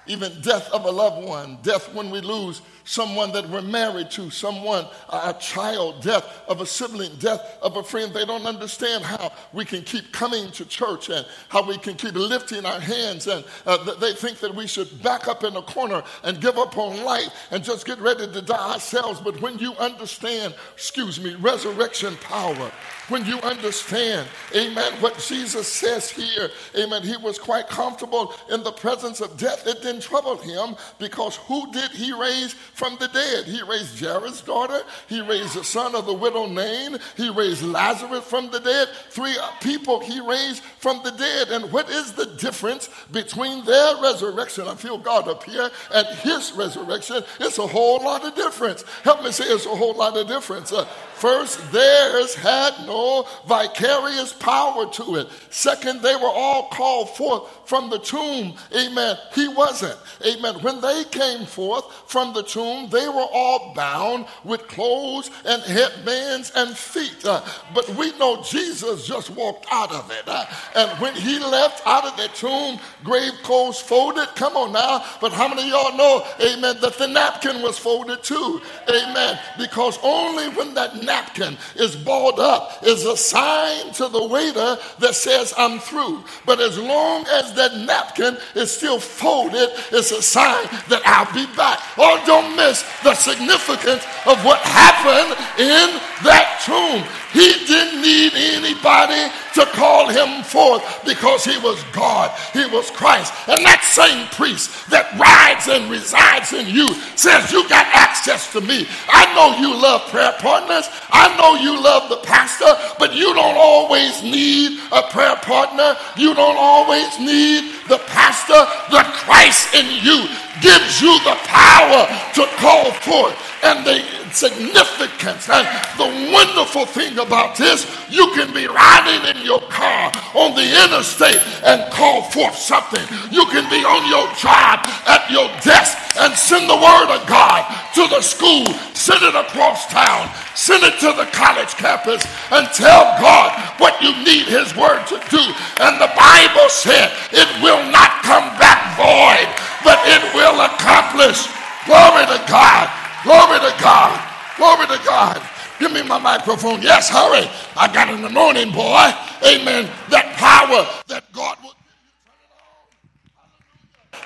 Even 0.08 0.40
death 0.40 0.68
of 0.72 0.86
a 0.86 0.90
loved 0.90 1.24
one, 1.24 1.56
death 1.62 1.94
when 1.94 2.10
we 2.10 2.20
lose 2.20 2.62
someone 2.88 3.30
that 3.32 3.46
we're 3.50 3.60
married 3.60 4.10
to, 4.10 4.30
someone, 4.30 4.86
a 5.10 5.34
child, 5.34 6.00
death 6.00 6.42
of 6.48 6.62
a 6.62 6.66
sibling, 6.66 7.14
death 7.16 7.58
of 7.60 7.76
a 7.76 7.82
friend. 7.82 8.14
They 8.14 8.24
don't 8.24 8.46
understand 8.46 9.04
how 9.04 9.30
we 9.52 9.66
can 9.66 9.82
keep 9.82 10.10
coming 10.10 10.50
to 10.52 10.64
church 10.64 11.10
and 11.10 11.26
how 11.50 11.68
we 11.68 11.76
can 11.76 11.96
keep 11.96 12.14
lifting 12.14 12.64
our 12.64 12.80
hands. 12.80 13.26
And 13.26 13.44
uh, 13.66 13.94
they 13.96 14.14
think 14.14 14.38
that 14.38 14.54
we 14.54 14.66
should 14.66 15.02
back 15.02 15.28
up 15.28 15.44
in 15.44 15.54
a 15.54 15.62
corner 15.62 16.02
and 16.24 16.40
give 16.40 16.56
up 16.56 16.78
on 16.78 17.04
life 17.04 17.28
and 17.50 17.62
just 17.62 17.84
get 17.84 17.98
ready 17.98 18.26
to 18.26 18.40
die 18.40 18.72
ourselves. 18.72 19.20
But 19.20 19.38
when 19.42 19.58
you 19.58 19.74
understand, 19.74 20.54
excuse 20.72 21.20
me, 21.22 21.34
resurrection 21.34 22.16
power, 22.22 22.72
when 23.08 23.24
you 23.26 23.38
understand, 23.40 24.28
amen, 24.54 24.92
what 25.00 25.18
Jesus 25.18 25.70
says 25.70 26.10
here, 26.10 26.50
amen, 26.76 27.02
he 27.02 27.16
was 27.18 27.38
quite 27.38 27.68
comfortable 27.68 28.34
in 28.50 28.62
the 28.62 28.72
presence 28.72 29.20
of 29.20 29.36
death. 29.36 29.66
It 29.66 29.82
didn't 29.82 30.02
trouble 30.02 30.36
him 30.36 30.76
because 30.98 31.36
who 31.36 31.70
did 31.72 31.90
he 31.90 32.12
raise 32.12 32.54
from 32.78 32.96
the 33.00 33.08
dead. 33.08 33.44
He 33.44 33.60
raised 33.62 33.98
Jairus' 33.98 34.40
daughter. 34.40 34.80
He 35.08 35.20
raised 35.20 35.54
the 35.54 35.64
son 35.64 35.96
of 35.96 36.06
the 36.06 36.14
widow 36.14 36.46
Nain. 36.46 36.96
He 37.16 37.28
raised 37.28 37.64
Lazarus 37.64 38.24
from 38.24 38.52
the 38.52 38.60
dead. 38.60 38.88
Three 39.10 39.34
people 39.60 39.98
he 39.98 40.20
raised 40.20 40.62
from 40.78 41.00
the 41.02 41.10
dead. 41.10 41.48
And 41.48 41.72
what 41.72 41.90
is 41.90 42.12
the 42.12 42.26
difference 42.36 42.88
between 43.10 43.64
their 43.64 44.00
resurrection? 44.00 44.68
I 44.68 44.76
feel 44.76 44.96
God 44.96 45.26
up 45.26 45.42
here 45.42 45.68
and 45.92 46.06
his 46.18 46.52
resurrection. 46.52 47.24
It's 47.40 47.58
a 47.58 47.66
whole 47.66 47.98
lot 47.98 48.24
of 48.24 48.36
difference. 48.36 48.84
Help 49.02 49.24
me 49.24 49.32
say 49.32 49.46
it's 49.46 49.66
a 49.66 49.70
whole 49.70 49.94
lot 49.94 50.16
of 50.16 50.28
difference. 50.28 50.72
Uh, 50.72 50.86
First, 51.18 51.72
theirs 51.72 52.36
had 52.36 52.86
no 52.86 53.26
vicarious 53.48 54.32
power 54.32 54.88
to 54.92 55.16
it. 55.16 55.26
Second, 55.50 56.00
they 56.00 56.14
were 56.14 56.30
all 56.30 56.68
called 56.68 57.10
forth 57.16 57.50
from 57.64 57.90
the 57.90 57.98
tomb. 57.98 58.54
Amen. 58.72 59.16
He 59.34 59.48
wasn't. 59.48 59.98
Amen. 60.24 60.62
When 60.62 60.80
they 60.80 61.02
came 61.10 61.44
forth 61.44 61.92
from 62.06 62.34
the 62.34 62.44
tomb, 62.44 62.67
they 62.90 63.08
were 63.08 63.26
all 63.32 63.72
bound 63.74 64.26
with 64.44 64.66
clothes 64.68 65.30
and 65.44 65.62
headbands 65.62 66.52
and 66.54 66.76
feet. 66.76 67.24
Uh, 67.24 67.42
but 67.74 67.88
we 67.96 68.16
know 68.18 68.42
Jesus 68.42 69.06
just 69.06 69.30
walked 69.30 69.66
out 69.72 69.92
of 69.92 70.10
it. 70.10 70.24
Uh, 70.26 70.44
and 70.76 70.90
when 71.00 71.14
he 71.14 71.38
left 71.38 71.86
out 71.86 72.04
of 72.04 72.16
the 72.16 72.28
tomb, 72.34 72.78
grave 73.04 73.32
clothes 73.42 73.80
folded. 73.80 74.28
Come 74.36 74.56
on 74.56 74.72
now. 74.72 75.04
But 75.20 75.32
how 75.32 75.48
many 75.48 75.62
of 75.62 75.68
y'all 75.68 75.96
know, 75.96 76.24
amen, 76.40 76.76
that 76.80 76.94
the 76.98 77.06
napkin 77.08 77.62
was 77.62 77.78
folded 77.78 78.22
too? 78.22 78.60
Amen. 78.88 79.38
Because 79.58 79.98
only 80.02 80.48
when 80.50 80.74
that 80.74 81.02
napkin 81.02 81.56
is 81.76 81.96
balled 81.96 82.38
up 82.40 82.82
is 82.84 83.04
a 83.04 83.16
sign 83.16 83.92
to 83.94 84.08
the 84.08 84.24
waiter 84.26 84.76
that 85.00 85.14
says, 85.14 85.54
I'm 85.56 85.78
through. 85.80 86.24
But 86.46 86.60
as 86.60 86.78
long 86.78 87.26
as 87.28 87.54
that 87.54 87.76
napkin 87.76 88.36
is 88.54 88.70
still 88.70 88.98
folded, 89.00 89.70
it's 89.92 90.10
a 90.12 90.22
sign 90.22 90.64
that 90.88 91.02
I'll 91.04 91.32
be 91.34 91.46
back. 91.56 91.80
Oh, 91.98 92.22
don't 92.26 92.47
miss 92.56 92.84
the 93.02 93.14
significance 93.14 94.04
of 94.26 94.44
what 94.44 94.60
happened 94.60 95.34
in 95.58 95.88
that 96.24 96.60
tomb. 96.64 97.04
He 97.32 97.66
didn't 97.66 98.00
need 98.00 98.32
anybody 98.34 99.28
to 99.54 99.66
call 99.76 100.08
him 100.08 100.42
forth 100.44 100.82
because 101.04 101.44
he 101.44 101.58
was 101.58 101.82
God, 101.92 102.32
he 102.52 102.64
was 102.66 102.90
Christ. 102.90 103.34
And 103.48 103.64
that 103.64 103.84
same 103.84 104.26
priest 104.28 104.88
that 104.90 105.12
rides 105.20 105.68
and 105.68 105.90
resides 105.90 106.52
in 106.52 106.66
you 106.66 106.94
says, 107.16 107.52
You 107.52 107.68
got 107.68 107.86
access 107.92 108.50
to 108.52 108.60
me. 108.60 108.88
I 109.08 109.28
know 109.34 109.60
you 109.60 109.76
love 109.76 110.08
prayer 110.10 110.34
partners, 110.38 110.88
I 111.10 111.28
know 111.36 111.60
you 111.60 111.76
love 111.82 112.08
the 112.08 112.24
pastor, 112.24 112.72
but 112.98 113.14
you 113.14 113.34
don't 113.34 113.56
always 113.58 114.22
need 114.22 114.80
a 114.92 115.02
prayer 115.10 115.36
partner, 115.36 115.96
you 116.16 116.34
don't 116.34 116.56
always 116.58 117.18
need 117.18 117.74
the 117.88 117.98
pastor. 118.08 118.64
The 118.90 119.04
Christ 119.24 119.74
in 119.74 119.86
you 120.02 120.28
gives 120.60 121.00
you 121.00 121.12
the 121.24 121.36
power 121.44 122.06
to 122.34 122.44
call 122.58 122.90
forth 123.02 123.36
and 123.64 123.84
the 123.84 123.98
significance 124.32 125.48
and 125.48 125.66
the 125.96 126.08
wonderful 126.32 126.86
thing 126.86 127.18
about 127.18 127.56
this, 127.56 127.86
you 128.10 128.30
can 128.34 128.52
be 128.54 128.66
riding 128.66 129.36
in 129.36 129.44
your 129.44 129.60
car 129.68 130.12
on 130.34 130.54
the 130.54 130.66
interstate 130.84 131.40
and 131.64 131.90
call 131.92 132.22
forth 132.30 132.54
something. 132.54 133.02
You 133.30 133.44
can 133.46 133.68
be 133.70 133.82
on 133.84 134.06
your 134.08 134.28
job 134.36 134.84
at 135.06 135.26
your 135.30 135.48
desk 135.62 135.96
and 136.20 136.34
send 136.34 136.68
the 136.68 136.76
word 136.76 137.10
of 137.10 137.26
God 137.26 137.66
to 137.94 138.06
the 138.08 138.22
school, 138.22 138.66
send 138.94 139.22
it 139.22 139.34
across 139.34 139.86
town, 139.90 140.30
send 140.54 140.82
it 140.84 140.98
to 141.00 141.12
the 141.14 141.28
college 141.32 141.74
campus, 141.74 142.22
and 142.50 142.66
tell 142.74 143.04
God 143.18 143.50
what 143.78 144.00
you 144.02 144.12
need 144.24 144.46
His 144.46 144.74
word 144.76 145.04
to 145.08 145.18
do. 145.30 145.42
And 145.82 145.98
the 145.98 146.10
Bible 146.14 146.68
said 146.68 147.10
it 147.32 147.48
will 147.62 147.82
not 147.90 148.22
come 148.22 148.46
back 148.58 148.98
void, 148.98 149.48
but 149.84 149.98
it 150.06 150.22
will 150.34 150.60
accomplish. 150.60 151.46
Glory 151.86 152.24
to 152.26 152.38
God. 152.48 152.86
Glory 153.24 153.58
to 153.60 153.72
God. 153.82 154.12
Glory 154.56 154.86
to 154.86 155.00
God. 155.04 155.42
Give 155.78 155.92
me 155.92 156.02
my 156.02 156.18
microphone. 156.18 156.82
Yes, 156.82 157.08
hurry. 157.08 157.48
I 157.76 157.92
got 157.92 158.08
an 158.08 158.24
anointing, 158.24 158.72
boy. 158.72 159.10
Amen. 159.46 159.88
That 160.10 160.34
power 160.36 160.86
that 161.08 161.24
God 161.32 161.56
will. 161.62 161.74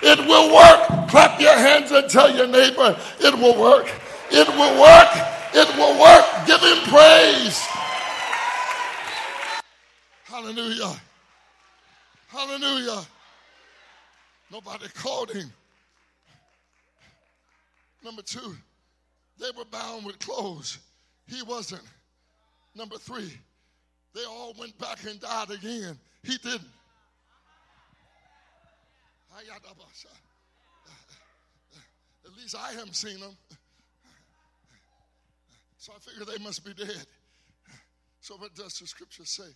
It 0.02 0.18
will 0.26 0.54
work. 0.54 1.08
Clap 1.10 1.40
your 1.40 1.54
hands 1.54 1.90
and 1.92 2.08
tell 2.08 2.34
your 2.34 2.48
neighbor, 2.48 2.98
it 3.20 3.34
will 3.34 3.60
work. 3.60 3.90
It 4.30 4.48
will 4.48 4.80
work. 4.80 5.10
It 5.54 5.68
will 5.76 6.00
work. 6.00 6.24
Give 6.46 6.60
him 6.60 6.78
praise. 6.88 7.58
Hallelujah. 10.24 10.96
Hallelujah. 12.28 13.02
Nobody 14.52 14.86
called 14.88 15.30
him. 15.30 15.50
Number 18.04 18.20
two, 18.20 18.54
they 19.40 19.50
were 19.56 19.64
bound 19.64 20.04
with 20.04 20.18
clothes. 20.18 20.78
He 21.26 21.42
wasn't. 21.42 21.82
Number 22.74 22.98
three, 22.98 23.32
they 24.14 24.24
all 24.28 24.52
went 24.58 24.76
back 24.78 24.98
and 25.08 25.18
died 25.18 25.50
again. 25.50 25.98
He 26.22 26.36
didn't. 26.36 26.68
At 32.26 32.36
least 32.36 32.54
I 32.54 32.72
haven't 32.72 32.94
seen 32.94 33.20
them. 33.20 33.36
So 35.78 35.94
I 35.96 35.98
figure 35.98 36.26
they 36.26 36.42
must 36.44 36.62
be 36.62 36.74
dead. 36.74 37.06
So, 38.20 38.36
what 38.36 38.54
does 38.54 38.78
the 38.78 38.86
scripture 38.86 39.24
say 39.24 39.48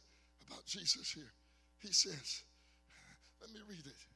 about 0.49 0.65
Jesus 0.67 1.13
here? 1.13 1.31
He 1.79 1.93
says, 1.93 2.43
let 3.41 3.53
me 3.53 3.61
read 3.69 3.87
it 3.87 4.16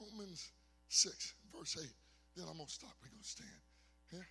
Romans 0.00 0.50
6, 0.88 1.34
verse 1.56 1.76
8. 1.80 1.88
Then 2.36 2.46
I'm 2.48 2.56
going 2.56 2.66
to 2.66 2.72
stop. 2.72 2.92
We're 3.02 3.10
going 3.10 3.22
to 3.22 3.28
stand 3.28 3.60
here 4.10 4.26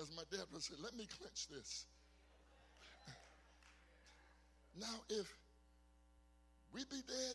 as 0.00 0.10
my 0.16 0.22
dad 0.30 0.46
would 0.52 0.62
say, 0.62 0.74
let 0.82 0.94
me 0.96 1.06
clench 1.18 1.48
this. 1.48 1.86
Now, 4.78 4.94
if 5.10 5.26
we 6.72 6.80
be 6.84 7.02
dead 7.06 7.34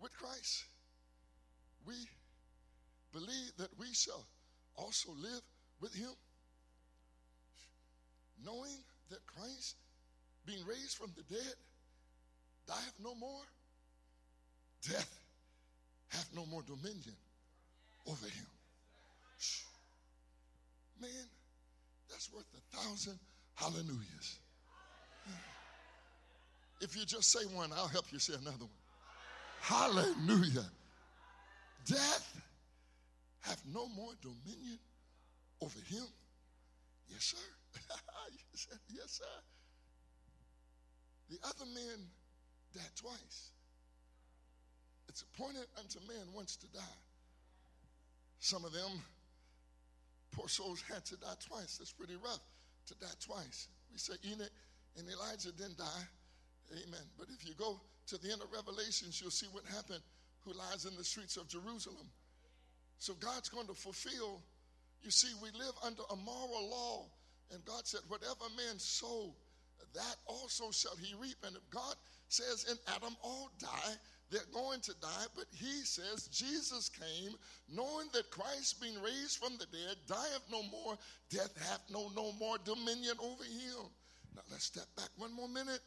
with 0.00 0.16
Christ, 0.16 0.64
we 1.86 1.94
believe 3.12 3.52
that 3.58 3.68
we 3.78 3.92
shall 3.92 4.26
also 4.76 5.12
live 5.12 5.42
with 5.80 5.94
him, 5.94 6.10
knowing 8.42 8.78
that 9.10 9.18
Christ, 9.26 9.76
being 10.46 10.64
raised 10.66 10.96
from 10.96 11.12
the 11.16 11.22
dead, 11.34 11.54
dieth 12.66 12.94
no 13.02 13.14
more, 13.14 13.42
death 14.86 15.20
hath 16.08 16.28
no 16.34 16.46
more 16.46 16.62
dominion 16.62 17.16
over 18.06 18.26
him. 18.26 18.46
Man, 21.00 21.10
that's 22.10 22.32
worth 22.32 22.46
a 22.56 22.76
thousand 22.76 23.18
hallelujahs. 23.54 24.38
If 26.80 26.96
you 26.96 27.04
just 27.04 27.32
say 27.32 27.44
one, 27.54 27.70
I'll 27.72 27.88
help 27.88 28.06
you 28.12 28.18
say 28.18 28.34
another 28.34 28.56
one. 28.58 28.70
Hallelujah. 29.60 30.64
Death 31.86 32.40
have 33.40 33.60
no 33.72 33.88
more 33.88 34.12
dominion 34.22 34.78
over 35.60 35.78
him. 35.88 36.06
Yes, 37.08 37.34
sir. 37.34 37.36
yes, 38.88 39.20
sir. 39.20 39.24
The 41.30 41.38
other 41.46 41.66
men 41.74 42.06
died 42.74 42.84
twice. 42.96 43.50
It's 45.18 45.26
appointed 45.34 45.66
unto 45.76 45.98
man 46.06 46.32
once 46.32 46.54
to 46.54 46.66
die. 46.68 46.98
Some 48.38 48.64
of 48.64 48.72
them 48.72 49.02
Poor 50.30 50.46
souls 50.46 50.80
had 50.88 51.04
to 51.06 51.16
die 51.16 51.34
twice. 51.44 51.78
That's 51.78 51.90
pretty 51.90 52.14
rough 52.22 52.38
to 52.86 52.94
die 53.00 53.18
twice. 53.18 53.66
We 53.90 53.98
say 53.98 54.14
Enoch 54.30 54.50
and 54.96 55.08
Elijah 55.08 55.50
didn't 55.50 55.78
die. 55.78 56.04
Amen. 56.70 57.02
But 57.18 57.26
if 57.34 57.44
you 57.44 57.54
go 57.58 57.80
to 58.06 58.18
the 58.18 58.30
end 58.30 58.42
of 58.42 58.52
Revelations, 58.52 59.20
you'll 59.20 59.32
see 59.32 59.48
what 59.50 59.64
happened 59.74 60.02
who 60.44 60.52
lies 60.52 60.84
in 60.84 60.94
the 60.96 61.02
streets 61.02 61.36
of 61.36 61.48
Jerusalem. 61.48 62.06
So 63.00 63.14
God's 63.14 63.48
going 63.48 63.66
to 63.66 63.74
fulfill. 63.74 64.40
You 65.02 65.10
see, 65.10 65.34
we 65.42 65.50
live 65.58 65.74
under 65.84 66.02
a 66.12 66.16
moral 66.16 66.70
law, 66.70 67.06
and 67.52 67.64
God 67.64 67.88
said, 67.88 68.02
Whatever 68.06 68.46
man 68.56 68.78
sow, 68.78 69.34
that 69.94 70.16
also 70.26 70.70
shall 70.70 70.94
he 71.02 71.14
reap. 71.20 71.38
And 71.44 71.56
if 71.56 71.68
God 71.70 71.96
says 72.28 72.66
in 72.70 72.76
Adam, 72.94 73.16
all 73.24 73.50
die, 73.58 73.94
they're 74.30 74.40
going 74.52 74.80
to 74.80 74.94
die, 75.00 75.26
but 75.34 75.46
he 75.52 75.82
says 75.84 76.28
Jesus 76.28 76.88
came 76.88 77.34
knowing 77.68 78.08
that 78.12 78.30
Christ 78.30 78.80
being 78.80 79.00
raised 79.02 79.38
from 79.38 79.56
the 79.58 79.66
dead 79.66 79.96
dieth 80.06 80.44
no 80.50 80.62
more, 80.64 80.96
death 81.30 81.54
hath 81.68 81.82
no 81.90 82.10
no 82.14 82.32
more 82.32 82.56
dominion 82.64 83.14
over 83.20 83.44
him. 83.44 83.88
Now 84.34 84.42
let's 84.50 84.64
step 84.64 84.86
back 84.96 85.08
one 85.16 85.32
more 85.32 85.48
minute 85.48 85.80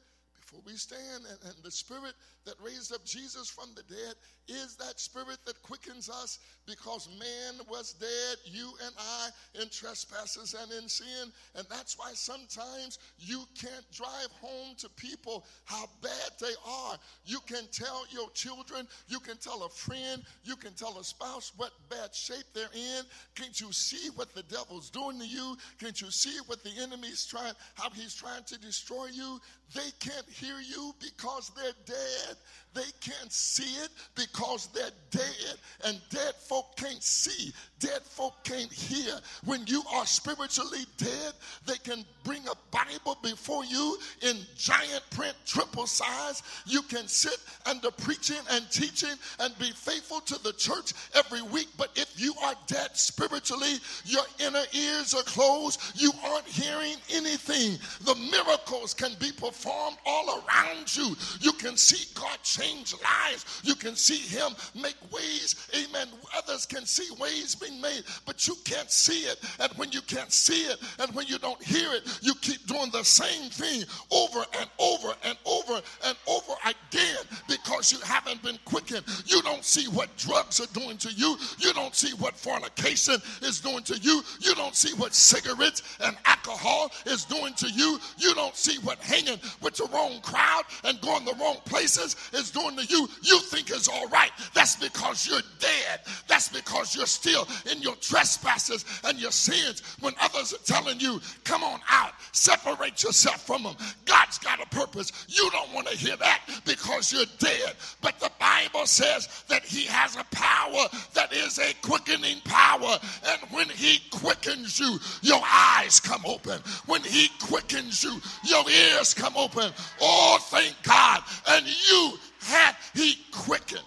before 0.51 0.63
we 0.65 0.77
stand, 0.77 1.23
and, 1.29 1.39
and, 1.45 1.63
the 1.63 1.71
spirit 1.71 2.13
that 2.45 2.55
raised 2.63 2.93
up 2.93 3.05
Jesus 3.05 3.47
from 3.49 3.69
the 3.75 3.83
dead 3.83 4.15
is 4.47 4.75
that 4.75 4.99
spirit 4.99 5.37
that 5.45 5.61
quickens 5.61 6.09
us 6.09 6.39
because 6.67 7.07
man 7.19 7.65
was 7.69 7.93
dead, 7.93 8.37
you 8.45 8.71
and 8.85 8.93
I, 8.97 9.29
in 9.61 9.69
trespasses 9.69 10.55
and 10.59 10.71
in 10.71 10.89
sin. 10.89 11.31
And 11.55 11.65
that's 11.69 11.97
why 11.97 12.11
sometimes 12.13 12.99
you 13.17 13.43
can't 13.59 13.89
drive 13.91 14.31
home 14.41 14.75
to 14.79 14.89
people 14.89 15.45
how 15.65 15.85
bad 16.01 16.31
they 16.39 16.53
are. 16.65 16.97
You 17.25 17.39
can 17.47 17.63
tell 17.71 18.03
your 18.11 18.29
children, 18.31 18.87
you 19.07 19.19
can 19.19 19.37
tell 19.37 19.63
a 19.63 19.69
friend, 19.69 20.23
you 20.43 20.55
can 20.55 20.73
tell 20.73 20.97
a 20.99 21.03
spouse 21.03 21.53
what 21.57 21.71
bad 21.89 22.13
shape 22.13 22.45
they're 22.53 22.65
in. 22.73 23.03
Can't 23.35 23.59
you 23.61 23.71
see 23.71 24.09
what 24.15 24.33
the 24.33 24.43
devil's 24.43 24.89
doing 24.89 25.19
to 25.19 25.27
you? 25.27 25.55
Can't 25.79 26.01
you 26.01 26.11
see 26.11 26.37
what 26.47 26.63
the 26.63 26.71
enemy's 26.81 27.25
trying, 27.25 27.53
how 27.75 27.89
he's 27.91 28.15
trying 28.15 28.43
to 28.45 28.59
destroy 28.59 29.07
you? 29.13 29.39
They 29.73 29.89
can't 29.99 30.27
hear 30.41 30.59
you 30.59 30.93
because 30.99 31.51
they're 31.55 31.73
dead. 31.85 32.37
They 32.73 32.89
can't 33.01 33.31
see 33.31 33.83
it 33.83 33.89
because 34.15 34.67
they're 34.67 34.91
dead. 35.09 35.55
And 35.85 35.99
dead 36.09 36.33
folk 36.35 36.77
can't 36.77 37.03
see. 37.03 37.51
Dead 37.79 38.01
folk 38.01 38.43
can't 38.45 38.71
hear. 38.71 39.19
When 39.43 39.67
you 39.67 39.83
are 39.93 40.05
spiritually 40.05 40.85
dead, 40.97 41.33
they 41.65 41.75
can 41.83 42.05
bring 42.23 42.43
a 42.47 42.53
Bible 42.71 43.17
before 43.21 43.65
you 43.65 43.97
in 44.21 44.37
giant 44.55 45.03
print, 45.11 45.35
triple 45.45 45.85
size. 45.85 46.43
You 46.65 46.81
can 46.83 47.07
sit 47.07 47.37
under 47.65 47.91
preaching 47.91 48.37
and 48.51 48.69
teaching 48.71 49.15
and 49.39 49.57
be 49.59 49.71
faithful 49.71 50.21
to 50.21 50.41
the 50.41 50.53
church 50.53 50.93
every 51.13 51.41
week. 51.41 51.67
But 51.77 51.89
if 51.95 52.13
you 52.15 52.33
are 52.41 52.55
dead 52.67 52.95
spiritually, 52.95 53.79
your 54.05 54.23
inner 54.39 54.63
ears 54.73 55.13
are 55.13 55.23
closed, 55.23 55.81
you 55.95 56.11
aren't 56.23 56.47
hearing 56.47 56.95
anything. 57.11 57.77
The 58.05 58.15
miracles 58.31 58.93
can 58.93 59.11
be 59.19 59.31
performed 59.33 59.97
all 60.05 60.29
around 60.39 60.95
you. 60.95 61.15
You 61.39 61.53
can 61.53 61.77
see 61.77 62.07
God 62.13 62.37
change 62.43 62.93
lives. 62.93 63.61
You 63.63 63.75
can 63.75 63.95
see 63.95 64.17
Him 64.17 64.53
make 64.75 64.95
ways. 65.11 65.69
Amen. 65.75 66.07
Others 66.37 66.65
can 66.65 66.85
see 66.85 67.13
ways 67.19 67.55
being 67.55 67.79
made, 67.81 68.03
but 68.25 68.47
you 68.47 68.55
can't 68.63 68.91
see 68.91 69.21
it. 69.21 69.39
And 69.59 69.71
when 69.73 69.91
you 69.91 70.01
can't 70.01 70.31
see 70.31 70.63
it, 70.63 70.79
and 70.99 71.13
when 71.15 71.27
you 71.27 71.37
don't 71.39 71.61
hear 71.63 71.91
it, 71.93 72.07
you 72.21 72.33
keep 72.35 72.65
doing 72.67 72.89
the 72.91 73.03
same 73.03 73.49
thing 73.49 73.83
over 74.11 74.45
and 74.59 74.69
over 74.79 75.13
and 75.23 75.37
over 75.45 75.81
and 76.05 76.17
over 76.27 76.53
again 76.65 77.23
because 77.47 77.91
you 77.91 77.99
haven't 77.99 78.41
been 78.43 78.59
quickened. 78.65 79.05
You 79.25 79.41
don't 79.41 79.63
see 79.65 79.87
what 79.89 80.15
drugs 80.17 80.59
are 80.59 80.79
doing 80.79 80.97
to 80.97 81.11
you. 81.11 81.37
You 81.59 81.73
don't 81.73 81.95
see 81.95 82.13
what 82.15 82.35
fornication 82.35 83.15
is 83.41 83.59
doing 83.59 83.83
to 83.83 83.97
you. 83.97 84.21
You 84.39 84.55
don't 84.55 84.75
see 84.75 84.93
what 84.95 85.13
cigarettes 85.13 85.97
and 86.01 86.17
alcohol 86.25 86.91
is 87.05 87.25
doing 87.25 87.53
to 87.55 87.69
you. 87.69 87.99
You 88.17 88.33
don't 88.33 88.55
see 88.55 88.77
what 88.79 88.99
hanging 88.99 89.39
with 89.61 89.75
the 89.75 89.87
wrong 89.93 90.19
crowd 90.21 90.63
and 90.83 90.99
going 91.01 91.25
the 91.25 91.33
wrong 91.39 91.57
places 91.65 92.15
is 92.33 92.51
doing 92.51 92.77
to 92.77 92.85
you. 92.85 93.07
You 93.21 93.39
think 93.39 93.71
is 93.71 93.87
all 93.87 94.07
right. 94.07 94.31
That's 94.53 94.75
because 94.75 95.27
you're 95.27 95.41
dead. 95.59 96.01
That's 96.27 96.49
because 96.49 96.95
you're 96.95 97.05
still 97.05 97.47
in 97.71 97.81
your 97.81 97.95
trespasses 97.95 98.85
and 99.03 99.19
your 99.19 99.31
sins 99.31 99.81
when 99.99 100.13
others 100.21 100.53
are 100.53 100.63
telling 100.65 100.99
you, 100.99 101.19
come 101.43 101.63
on 101.63 101.79
out, 101.89 102.13
separate 102.31 103.03
yourself 103.03 103.45
from 103.45 103.63
them. 103.63 103.75
God's 104.05 104.37
got 104.37 104.61
a 104.61 104.65
purpose. 104.67 105.11
You 105.27 105.49
don't 105.51 105.73
want 105.73 105.87
to 105.87 105.97
hear 105.97 106.15
that 106.17 106.41
because 106.81 107.13
you're 107.13 107.25
dead. 107.39 107.73
But 108.01 108.19
the 108.19 108.31
Bible 108.39 108.85
says 108.85 109.43
that 109.47 109.63
He 109.63 109.85
has 109.85 110.15
a 110.15 110.23
power 110.31 110.87
that 111.13 111.31
is 111.31 111.59
a 111.59 111.73
quickening 111.81 112.39
power. 112.43 112.97
And 113.27 113.41
when 113.51 113.69
He 113.69 113.99
quickens 114.09 114.79
you, 114.79 114.97
your 115.21 115.41
eyes 115.45 115.99
come 115.99 116.21
open. 116.25 116.59
When 116.85 117.01
He 117.01 117.29
quickens 117.39 118.03
you, 118.03 118.19
your 118.43 118.67
ears 118.69 119.13
come 119.13 119.35
open. 119.37 119.71
Oh, 120.01 120.37
thank 120.41 120.75
God. 120.83 121.23
And 121.49 121.65
you 121.65 122.13
have 122.41 122.77
He 122.93 123.17
quickened. 123.31 123.81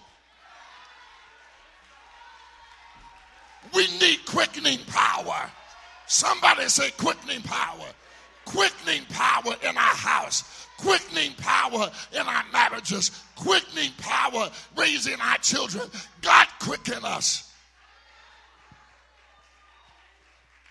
We 3.74 3.86
need 3.98 4.24
quickening 4.26 4.78
power. 4.86 5.50
Somebody 6.06 6.68
say 6.68 6.90
quickening 6.92 7.42
power. 7.42 7.86
Quickening 8.44 9.04
power 9.06 9.54
in 9.62 9.76
our 9.76 9.96
house. 9.96 10.63
Quickening 10.78 11.32
power 11.38 11.90
in 12.12 12.20
our 12.20 12.44
marriages. 12.52 13.10
Quickening 13.36 13.90
power 13.98 14.50
raising 14.76 15.20
our 15.20 15.38
children. 15.38 15.88
God 16.20 16.46
quicken 16.60 17.04
us. 17.04 17.52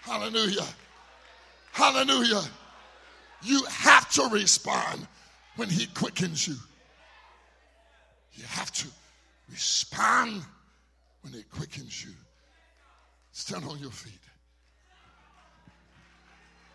Hallelujah. 0.02 0.66
Hallelujah. 1.72 2.42
You 3.42 3.64
have 3.66 4.10
to 4.12 4.28
respond 4.30 5.08
when 5.56 5.70
He 5.70 5.88
quickens 5.88 6.48
you. 6.48 6.56
You 8.34 8.44
have 8.46 8.72
to 8.74 8.88
respond 9.50 10.44
when 11.22 11.34
He 11.34 11.44
quickens 11.44 12.04
you. 12.04 12.12
Stand 13.32 13.66
on 13.66 13.80
your 13.80 13.92
feet. 13.92 14.14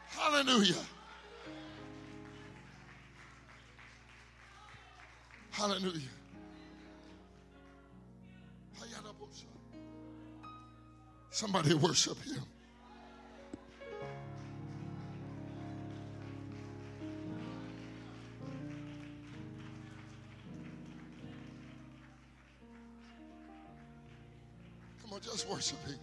Hallelujah. 0.09 0.74
Hallelujah. 5.59 6.00
Somebody 11.30 11.74
worship 11.74 12.16
him. 12.22 12.42
Come 25.02 25.12
on, 25.12 25.20
just 25.20 25.48
worship 25.48 25.84
him. 25.86 25.96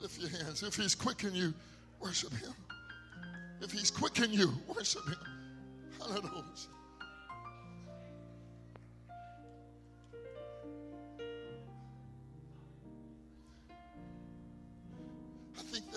Lift 0.00 0.20
your 0.20 0.30
hands. 0.30 0.64
If 0.64 0.74
he's 0.74 0.96
quickening 0.96 1.36
you, 1.36 1.54
worship 2.00 2.32
him. 2.32 2.52
If 3.60 3.70
he's 3.70 3.92
quickening 3.92 4.32
you, 4.32 4.52
worship 4.68 5.04
him. 5.06 5.18
Hallelujah. 6.00 6.42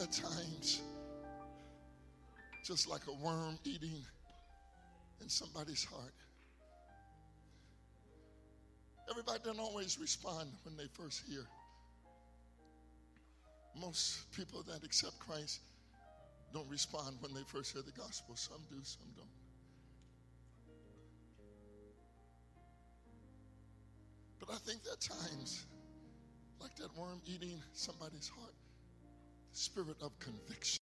Are 0.10 0.22
times, 0.22 0.82
just 2.66 2.90
like 2.90 3.02
a 3.08 3.14
worm 3.24 3.60
eating 3.64 4.04
in 5.22 5.30
somebody's 5.30 5.84
heart. 5.84 6.14
Everybody 9.10 9.40
doesn't 9.44 9.60
always 9.60 10.00
respond 10.00 10.50
when 10.64 10.78
they 10.78 10.86
first 10.94 11.24
hear. 11.30 11.46
Most 13.80 14.32
people 14.32 14.64
that 14.64 14.84
accept 14.84 15.20
Christ 15.20 15.60
don't 16.54 16.70
respond 16.70 17.18
when 17.20 17.34
they 17.34 17.44
first 17.46 17.74
hear 17.74 17.84
the 17.84 17.92
gospel. 17.92 18.36
Some 18.36 18.62
do, 18.70 18.78
some 18.84 19.08
don't. 19.16 19.28
But 24.40 24.50
I 24.50 24.58
think 24.58 24.82
are 24.92 24.98
times, 24.98 25.66
like 26.60 26.76
that 26.78 26.96
worm 26.98 27.22
eating 27.26 27.62
somebody's 27.74 28.28
heart, 28.28 28.54
spirit 29.54 29.98
of 30.02 30.12
conviction. 30.20 30.80